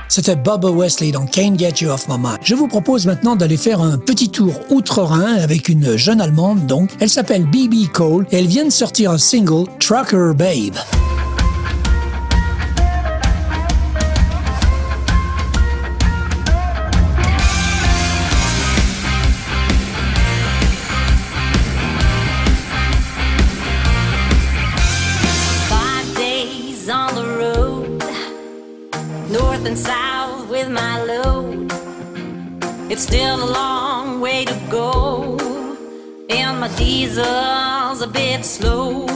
C'était 0.08 0.36
Bubba 0.36 0.70
Wesley 0.70 1.10
dans 1.10 1.26
Can't 1.26 1.58
Get 1.58 1.80
You 1.80 1.90
Off 1.90 2.06
My 2.06 2.16
Mind. 2.16 2.38
Je 2.44 2.54
vous 2.54 2.68
propose 2.68 3.04
maintenant 3.06 3.34
d'aller 3.34 3.56
faire 3.56 3.80
un 3.80 3.98
petit 3.98 4.28
tour 4.28 4.54
outre-Rhin 4.70 5.34
avec 5.42 5.68
une 5.68 5.96
jeune 5.96 6.20
Allemande 6.20 6.66
donc. 6.66 6.90
Elle 7.00 7.10
s'appelle 7.10 7.44
BB 7.46 7.90
Cole 7.92 8.24
et 8.30 8.38
elle 8.38 8.46
vient 8.46 8.64
de 8.64 8.70
sortir 8.70 9.10
un 9.10 9.18
single, 9.18 9.66
Trucker 9.80 10.30
Babe. 10.36 10.76
Still 33.04 33.44
a 33.44 33.50
long 33.50 34.20
way 34.22 34.46
to 34.46 34.54
go, 34.70 35.36
and 36.30 36.58
my 36.58 36.68
diesel's 36.76 38.00
a 38.00 38.06
bit 38.06 38.44
slow. 38.46 39.06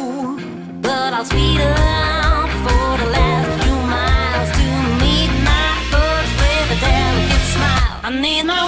But 0.83 1.15
I'll 1.15 1.25
speed 1.25 1.61
up 1.61 2.51
for 2.65 2.89
the 3.03 3.09
last 3.19 3.51
few 3.63 3.79
miles 3.97 4.51
to 4.59 4.67
meet 5.03 5.33
my 5.51 5.71
folks 5.93 6.33
with 6.43 6.77
a 6.77 6.79
delicate 6.85 7.47
smile. 7.55 8.01
I 8.05 8.11
need 8.21 8.45
my 8.45 8.68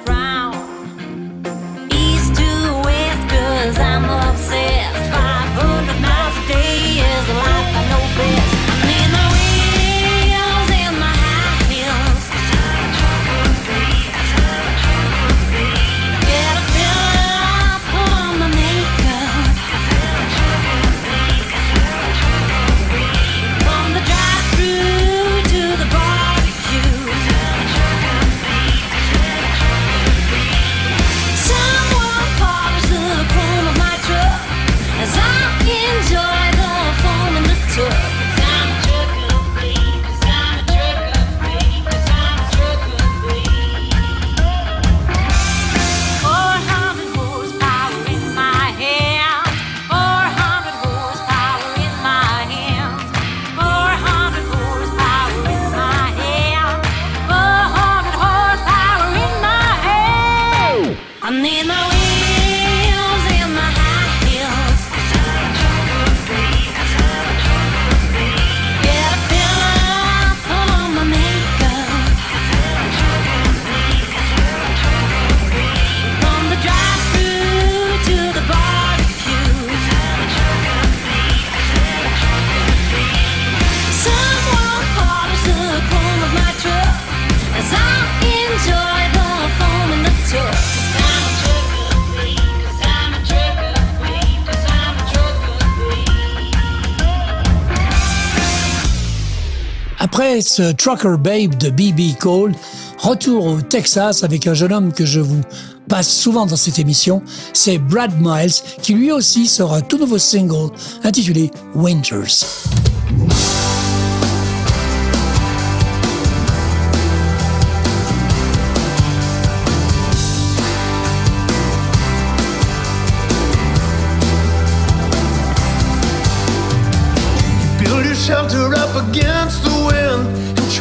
Après 100.13 100.41
ce 100.41 100.73
Trucker 100.73 101.15
Babe 101.17 101.55
de 101.55 101.69
BB 101.69 102.17
Cole, 102.19 102.51
retour 102.97 103.45
au 103.45 103.61
Texas 103.61 104.25
avec 104.25 104.45
un 104.45 104.53
jeune 104.53 104.73
homme 104.73 104.91
que 104.91 105.05
je 105.05 105.21
vous 105.21 105.39
passe 105.87 106.09
souvent 106.09 106.45
dans 106.45 106.57
cette 106.57 106.79
émission, 106.79 107.23
c'est 107.53 107.77
Brad 107.77 108.11
Miles 108.19 108.51
qui 108.81 108.93
lui 108.93 109.13
aussi 109.13 109.47
sort 109.47 109.73
un 109.73 109.79
tout 109.79 109.97
nouveau 109.97 110.17
single 110.17 110.69
intitulé 111.05 111.49
Winters. 111.75 112.43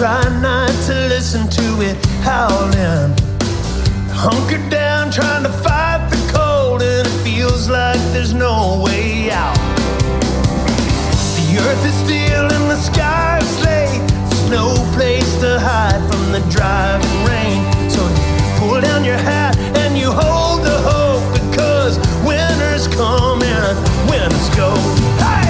try 0.00 0.40
not 0.40 0.70
to 0.86 0.94
listen 1.12 1.46
to 1.46 1.82
it 1.82 1.94
howling. 2.24 3.12
Hunker 4.08 4.56
down, 4.70 5.10
trying 5.10 5.42
to 5.42 5.52
fight 5.52 6.08
the 6.08 6.16
cold, 6.32 6.80
and 6.80 7.06
it 7.06 7.16
feels 7.22 7.68
like 7.68 8.00
there's 8.14 8.32
no 8.32 8.82
way 8.82 9.30
out. 9.30 9.60
The 11.36 11.48
earth 11.60 11.84
is 11.84 11.94
still 12.06 12.46
and 12.56 12.70
the 12.70 12.80
sky 12.80 13.40
is 13.42 13.54
late. 13.62 14.00
There's 14.08 14.50
no 14.50 14.72
place 14.96 15.30
to 15.42 15.60
hide 15.60 16.00
from 16.10 16.32
the 16.32 16.40
driving 16.48 17.18
rain. 17.28 17.60
So 17.90 18.00
you 18.00 18.58
pull 18.58 18.80
down 18.80 19.04
your 19.04 19.20
hat 19.30 19.54
and 19.82 19.98
you 19.98 20.10
hold 20.10 20.64
the 20.64 20.78
hope 20.80 21.24
because 21.34 21.98
winter's 22.24 22.88
coming, 22.88 23.76
winter's 24.08 24.48
go. 24.56 24.72
Hey! 25.20 25.49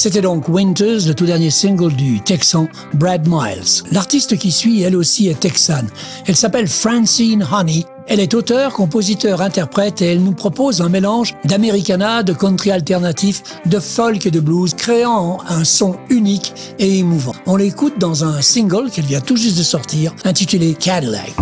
C'était 0.00 0.22
donc 0.22 0.48
Winters, 0.48 1.06
le 1.08 1.12
tout 1.12 1.26
dernier 1.26 1.50
single 1.50 1.92
du 1.92 2.22
Texan 2.22 2.68
Brad 2.94 3.28
Miles. 3.28 3.82
L'artiste 3.92 4.38
qui 4.38 4.50
suit, 4.50 4.80
elle 4.80 4.96
aussi, 4.96 5.28
est 5.28 5.38
texane. 5.38 5.90
Elle 6.24 6.36
s'appelle 6.36 6.68
Francine 6.68 7.46
Honey. 7.52 7.84
Elle 8.06 8.20
est 8.20 8.32
auteure, 8.32 8.72
compositeur, 8.72 9.42
interprète 9.42 10.00
et 10.00 10.06
elle 10.06 10.22
nous 10.22 10.32
propose 10.32 10.80
un 10.80 10.88
mélange 10.88 11.34
d'americana, 11.44 12.22
de 12.22 12.32
country 12.32 12.70
alternatif, 12.70 13.42
de 13.66 13.78
folk 13.78 14.24
et 14.24 14.30
de 14.30 14.40
blues, 14.40 14.72
créant 14.72 15.36
un 15.46 15.64
son 15.64 15.96
unique 16.08 16.54
et 16.78 16.96
émouvant. 16.96 17.34
On 17.44 17.56
l'écoute 17.56 17.98
dans 17.98 18.24
un 18.24 18.40
single 18.40 18.90
qu'elle 18.90 19.04
vient 19.04 19.20
tout 19.20 19.36
juste 19.36 19.58
de 19.58 19.62
sortir, 19.62 20.14
intitulé 20.24 20.72
Cadillac. 20.72 21.34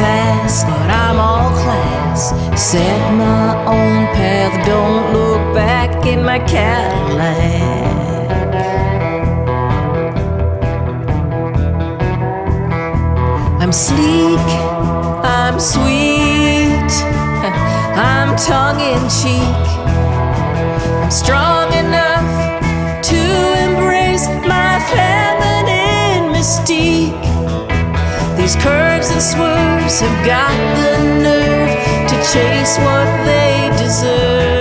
But 0.00 0.90
I'm 0.90 1.18
all 1.20 1.50
class. 1.62 2.30
Set 2.60 3.14
my 3.14 3.54
own 3.66 4.06
path, 4.16 4.66
don't 4.66 5.12
look 5.12 5.54
back 5.54 6.04
in 6.06 6.24
my 6.24 6.40
Cadillac. 6.40 7.94
I'm 13.60 13.72
sleek, 13.72 14.40
I'm 15.22 15.60
sweet, 15.60 16.92
I'm 17.96 18.36
tongue 18.36 18.80
in 18.80 19.02
cheek. 19.08 19.64
I'm 21.02 21.10
strong 21.10 21.72
enough 21.72 23.02
to 23.02 23.20
embrace 23.66 24.26
my 24.46 24.80
feminine 24.90 26.32
mystique. 26.32 26.93
These 28.44 28.56
curves 28.56 29.08
and 29.08 29.22
swerves 29.22 30.00
have 30.00 30.26
got 30.26 30.52
the 30.76 31.22
nerve 31.22 32.08
to 32.10 32.16
chase 32.30 32.76
what 32.76 33.24
they 33.24 33.70
deserve. 33.82 34.53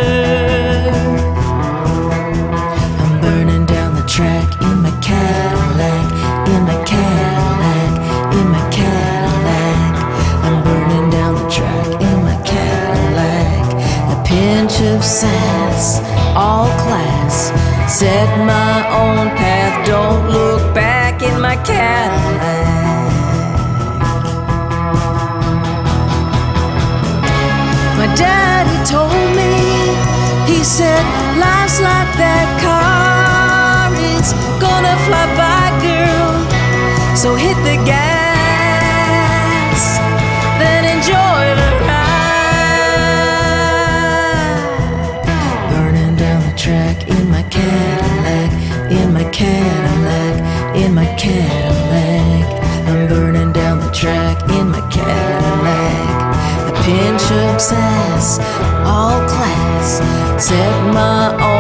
Pinch 56.84 57.32
of 57.32 57.62
sass, 57.62 58.40
all 58.86 59.26
class. 59.28 60.02
Set 60.44 60.94
my 60.94 61.34
own 61.42 61.53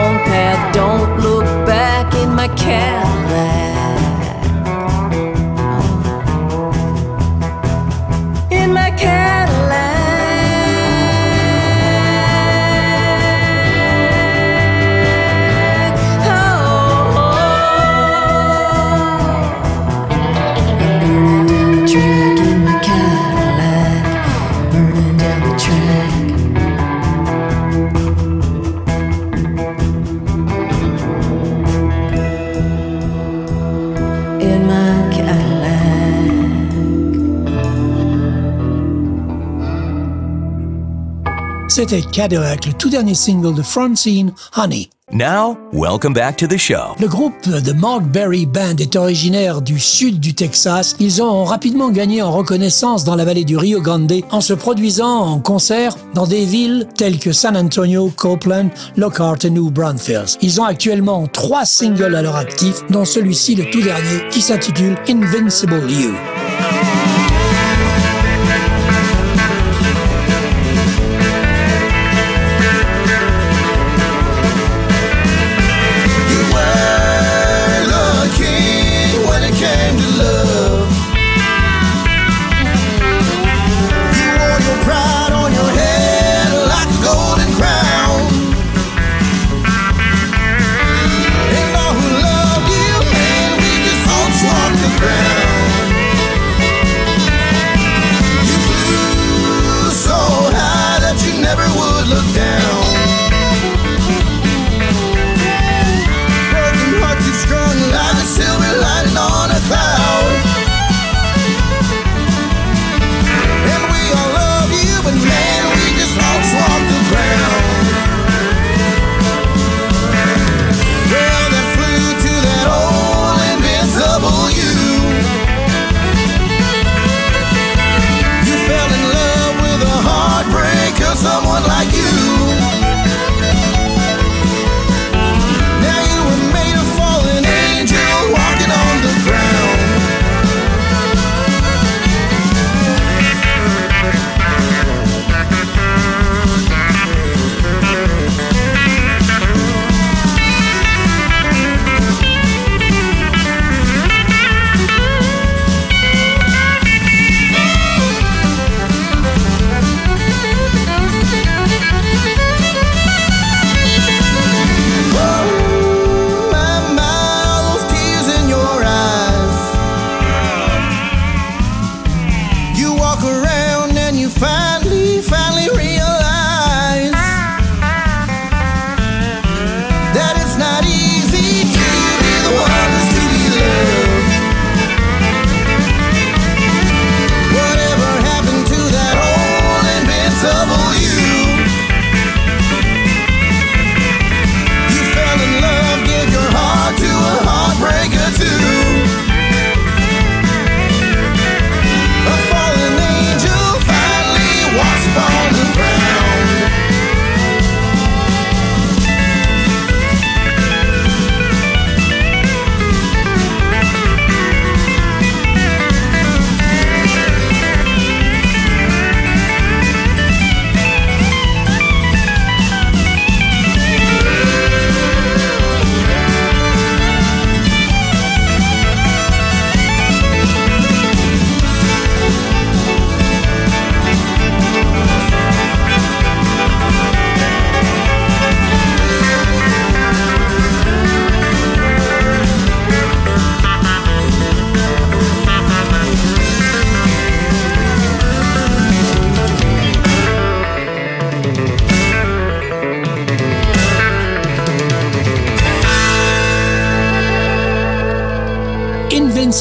C'était 41.85 42.01
Cadillac, 42.01 42.65
le 42.65 42.71
tout 42.71 42.89
dernier 42.89 43.13
single 43.13 43.55
de 43.55 43.61
Francine 43.61 44.31
Honey. 44.55 44.89
Now, 45.11 45.57
welcome 45.73 46.13
back 46.13 46.37
to 46.37 46.47
the 46.47 46.57
show. 46.57 46.95
Le 46.97 47.09
groupe 47.09 47.33
The 47.41 47.75
Mark 47.75 48.03
Berry 48.03 48.45
Band 48.45 48.77
est 48.79 48.95
originaire 48.95 49.61
du 49.61 49.77
sud 49.79 50.21
du 50.21 50.33
Texas. 50.33 50.95
Ils 51.01 51.21
ont 51.21 51.43
rapidement 51.43 51.89
gagné 51.89 52.21
en 52.21 52.31
reconnaissance 52.31 53.03
dans 53.03 53.15
la 53.15 53.25
vallée 53.25 53.43
du 53.43 53.57
Rio 53.57 53.81
Grande 53.81 54.13
en 54.31 54.39
se 54.39 54.53
produisant 54.53 55.25
en 55.25 55.39
concert 55.39 55.97
dans 56.13 56.25
des 56.25 56.45
villes 56.45 56.87
telles 56.95 57.19
que 57.19 57.33
San 57.33 57.57
Antonio, 57.57 58.13
Copeland, 58.15 58.69
Lockhart 58.95 59.39
et 59.43 59.49
New 59.49 59.69
Braunfels. 59.69 60.37
Ils 60.41 60.61
ont 60.61 60.65
actuellement 60.65 61.27
trois 61.27 61.65
singles 61.65 62.15
à 62.15 62.21
leur 62.21 62.37
actif, 62.37 62.75
dont 62.91 63.03
celui-ci, 63.03 63.55
le 63.55 63.69
tout 63.69 63.81
dernier, 63.81 64.29
qui 64.31 64.39
s'intitule 64.39 64.95
Invincible 65.09 65.83
You. 65.91 66.13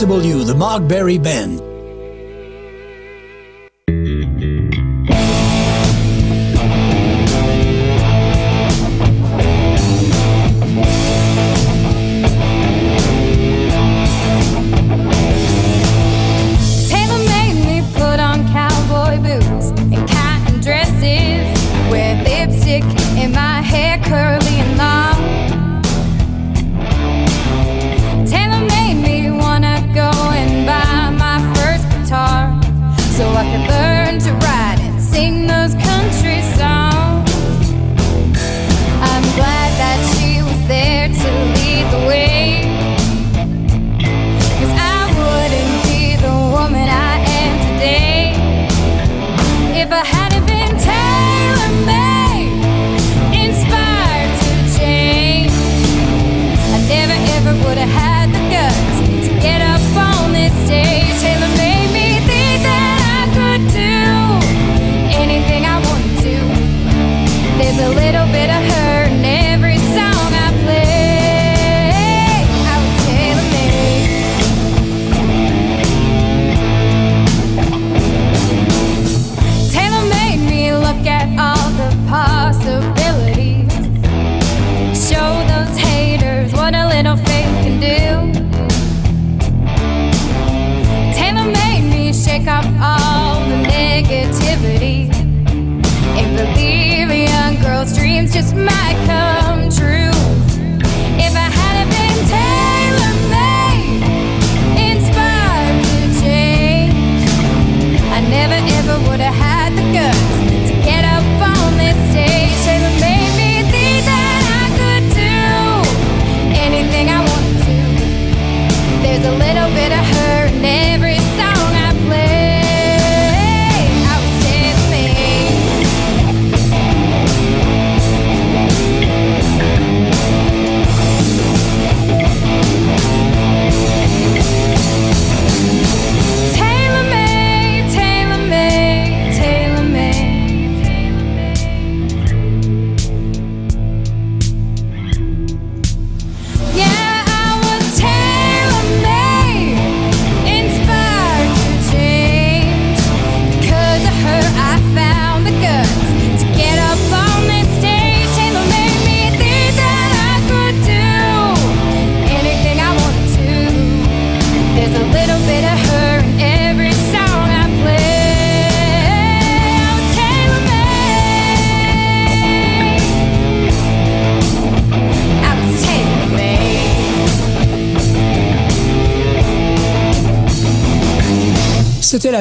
The 0.02 0.54
Mark 0.58 0.88
Berry 0.88 1.16
Band. 1.16 1.51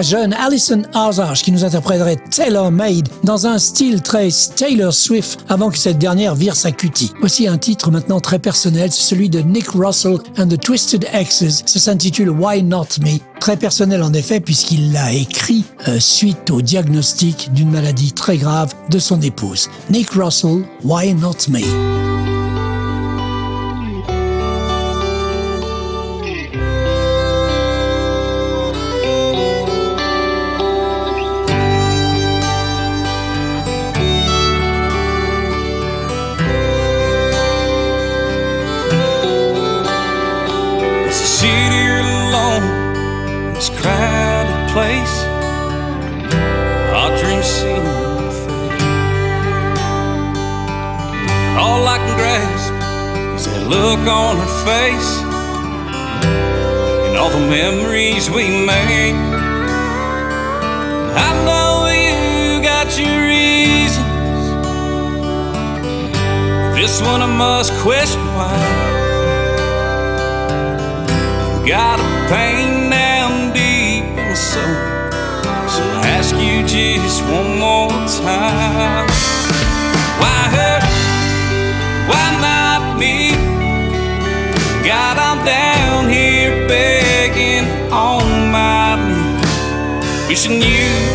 jeune 0.02 0.34
Alison 0.34 0.84
Hazard 0.94 1.34
qui 1.34 1.52
nous 1.52 1.66
interpréterait 1.66 2.18
Taylor 2.30 2.72
Made 2.72 3.08
dans 3.24 3.48
un 3.48 3.58
style 3.60 4.02
très 4.02 4.30
Taylor 4.56 4.94
Swift 4.94 5.46
avant 5.50 5.70
que 5.70 5.78
cette 5.78 5.98
dernière 5.98 6.36
vire 6.36 6.56
sa 6.56 6.72
cutie. 6.72 7.12
Aussi 7.22 7.48
un 7.48 7.58
titre 7.58 7.92
maintenant 7.92 8.20
très 8.20 8.40
personnel, 8.40 8.92
c'est 8.92 9.04
celui 9.04 9.30
de 9.30 9.40
Nick 9.40 9.70
Russell 9.70 10.18
and 10.38 10.48
the 10.48 10.60
Twisted 10.60 11.08
Exes. 11.14 11.64
Ça 11.66 11.80
s'intitule 11.80 12.30
Why 12.30 12.64
Not 12.64 12.88
Me. 13.02 13.20
Très 13.40 13.58
personnel 13.58 14.04
en 14.04 14.14
effet 14.14 14.40
puisqu'il 14.40 14.92
l'a 14.92 15.14
écrit 15.14 15.66
euh, 15.88 16.00
suite 16.00 16.50
au 16.52 16.62
diagnostic 16.62 17.52
d'une 17.54 17.72
maladie 17.72 18.14
très 18.14 18.38
grave 18.38 18.74
de 18.90 19.00
son 19.00 19.22
épouse. 19.22 19.70
Nick 19.90 20.12
Russell, 20.12 20.64
Why 20.84 21.14
Not 21.14 21.50
Me? 21.50 22.11
memories 58.22 58.30
we 58.30 58.66
made. 58.66 59.16
I 61.16 61.44
know 61.46 61.88
you 61.88 62.62
got 62.62 62.98
your 62.98 63.28
reasons. 63.28 64.06
This 66.76 67.02
one 67.02 67.22
I 67.22 67.26
must 67.26 67.74
question 67.82 68.22
why. 68.36 68.80
Got 71.68 72.00
a 72.00 72.30
pain 72.30 72.90
down 72.90 73.54
deep 73.54 74.04
in 74.04 74.16
my 74.16 74.34
soul, 74.34 74.76
so 75.70 75.82
I 75.82 76.08
ask 76.18 76.36
you 76.36 76.66
just 76.68 77.22
one 77.24 77.60
more 77.60 77.90
time. 78.24 79.08
Why 80.20 80.50
hurt? 80.56 80.84
Why 82.10 82.42
not? 82.42 82.61
wishing 90.32 90.62
you 90.62 91.11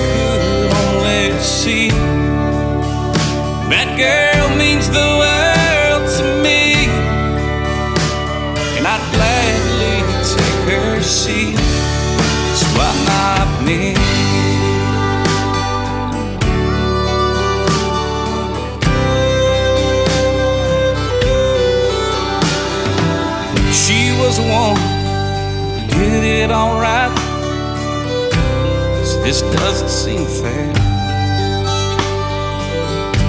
this 29.26 29.42
doesn't 29.42 29.88
seem 29.88 30.24
fair. 30.24 30.72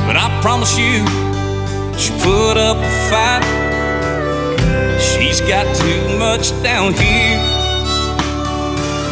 But 0.05 0.15
I 0.15 0.29
promise 0.43 0.77
you, 0.77 1.03
she 1.97 2.11
put 2.21 2.55
up 2.55 2.77
a 2.77 2.91
fight. 3.09 3.43
She's 5.01 5.41
got 5.41 5.65
too 5.75 6.19
much 6.19 6.51
down 6.61 6.93
here. 6.93 7.39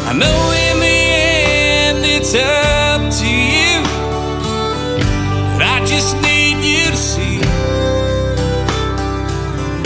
I 0.10 0.14
know 0.14 0.40
in 0.68 0.80
the 0.80 0.98
end 1.88 2.06
it's 2.06 2.36
up 2.36 3.02
to 3.20 3.30
you. 3.56 3.82
But 5.54 5.64
I 5.64 5.84
just 5.88 6.16
need 6.22 6.58
you 6.64 6.92
to 6.92 6.98
see. 6.98 7.40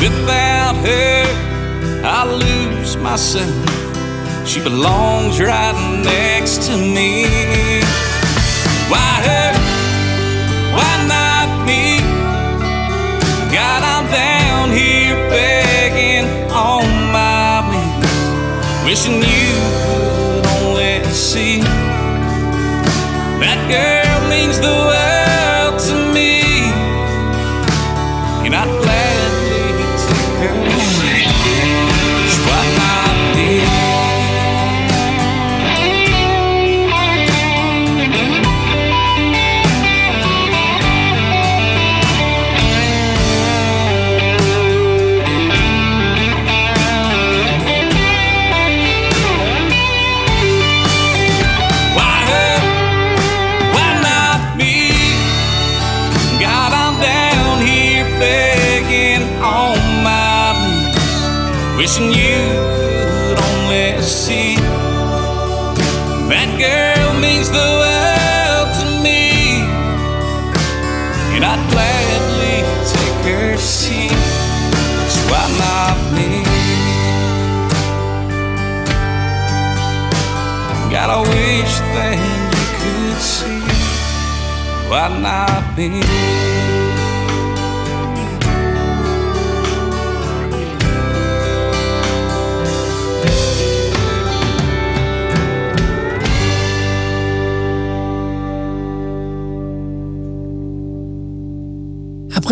Without 0.04 0.76
her, 0.86 1.24
I 2.04 2.26
lose 2.26 2.98
myself. 2.98 3.79
She 4.50 4.60
belongs 4.64 5.40
right 5.40 6.02
next 6.04 6.64
to 6.64 6.76
me. 6.76 7.26
Why 8.90 9.12
her? 9.30 9.54
Why 10.74 10.94
not 11.06 11.68
me? 11.68 12.00
God, 13.54 13.84
I'm 13.84 14.08
down 14.12 14.72
here 14.72 15.14
begging 15.30 16.26
on 16.50 16.84
my 17.14 17.62
knees, 17.70 18.86
wishing 18.86 19.22
you 19.22 19.54
could 19.86 20.46
only 20.58 21.04
see 21.14 21.62
that 23.42 23.60
girl 23.70 23.99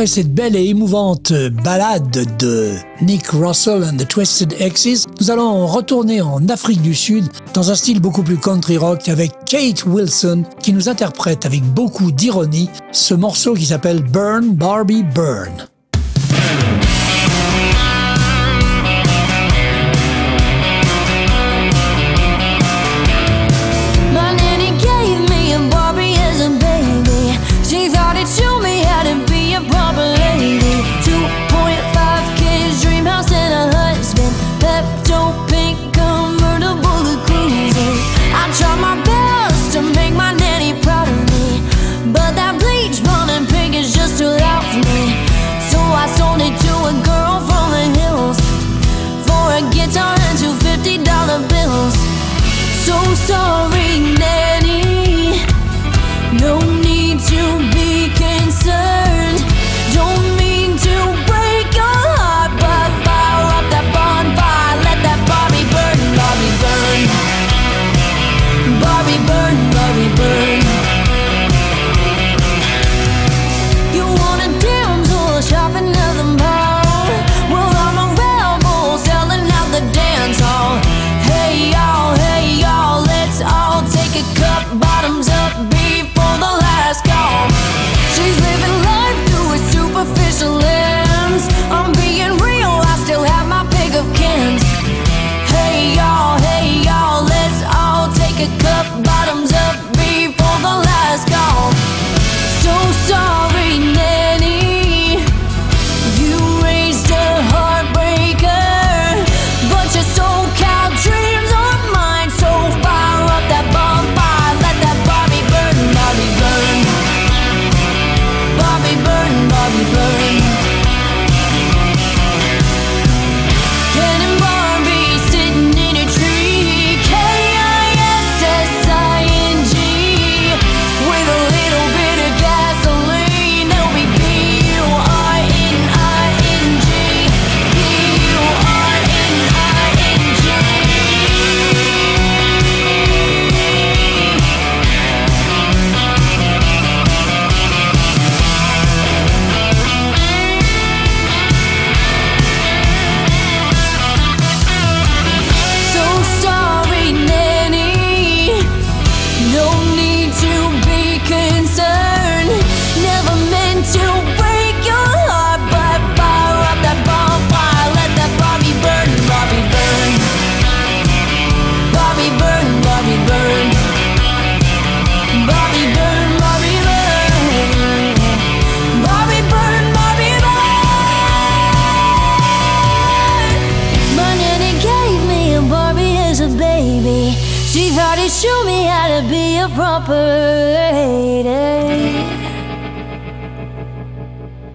Après 0.07 0.21
cette 0.21 0.33
belle 0.33 0.55
et 0.55 0.69
émouvante 0.69 1.33
ballade 1.65 2.25
de 2.39 2.75
Nick 3.01 3.27
Russell 3.27 3.83
and 3.83 3.97
the 3.97 4.07
Twisted 4.07 4.55
Exes, 4.57 5.05
nous 5.19 5.31
allons 5.31 5.67
retourner 5.67 6.21
en 6.21 6.47
Afrique 6.47 6.81
du 6.81 6.95
Sud 6.95 7.25
dans 7.53 7.71
un 7.71 7.75
style 7.75 7.99
beaucoup 7.99 8.23
plus 8.23 8.37
country 8.37 8.77
rock 8.77 9.09
avec 9.09 9.33
Kate 9.45 9.85
Wilson 9.85 10.43
qui 10.63 10.71
nous 10.71 10.87
interprète 10.87 11.45
avec 11.45 11.61
beaucoup 11.61 12.13
d'ironie 12.13 12.69
ce 12.93 13.15
morceau 13.15 13.53
qui 13.53 13.65
s'appelle 13.65 14.01
Burn 14.01 14.55
Barbie 14.55 15.03
Burn. 15.03 15.67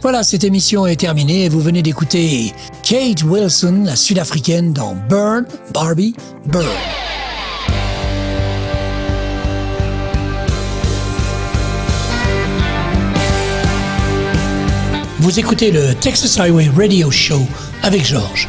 Voilà, 0.03 0.25
cette 0.25 0.43
émission 0.43 0.85
est 0.85 0.97
terminée 0.97 1.45
et 1.45 1.49
vous 1.49 1.61
venez 1.61 1.81
d'écouter 1.81 2.53
Kate 2.83 3.23
Wilson, 3.23 3.85
la 3.85 3.95
sud-africaine, 3.95 4.73
dans 4.73 4.97
Burn, 5.09 5.47
Barbie, 5.73 6.17
Burn. 6.45 6.67
Vous 15.21 15.39
écoutez 15.39 15.71
le 15.71 15.95
Texas 15.95 16.37
Highway 16.37 16.69
Radio 16.77 17.13
Show 17.13 17.47
avec 17.85 18.05
Georges. 18.05 18.49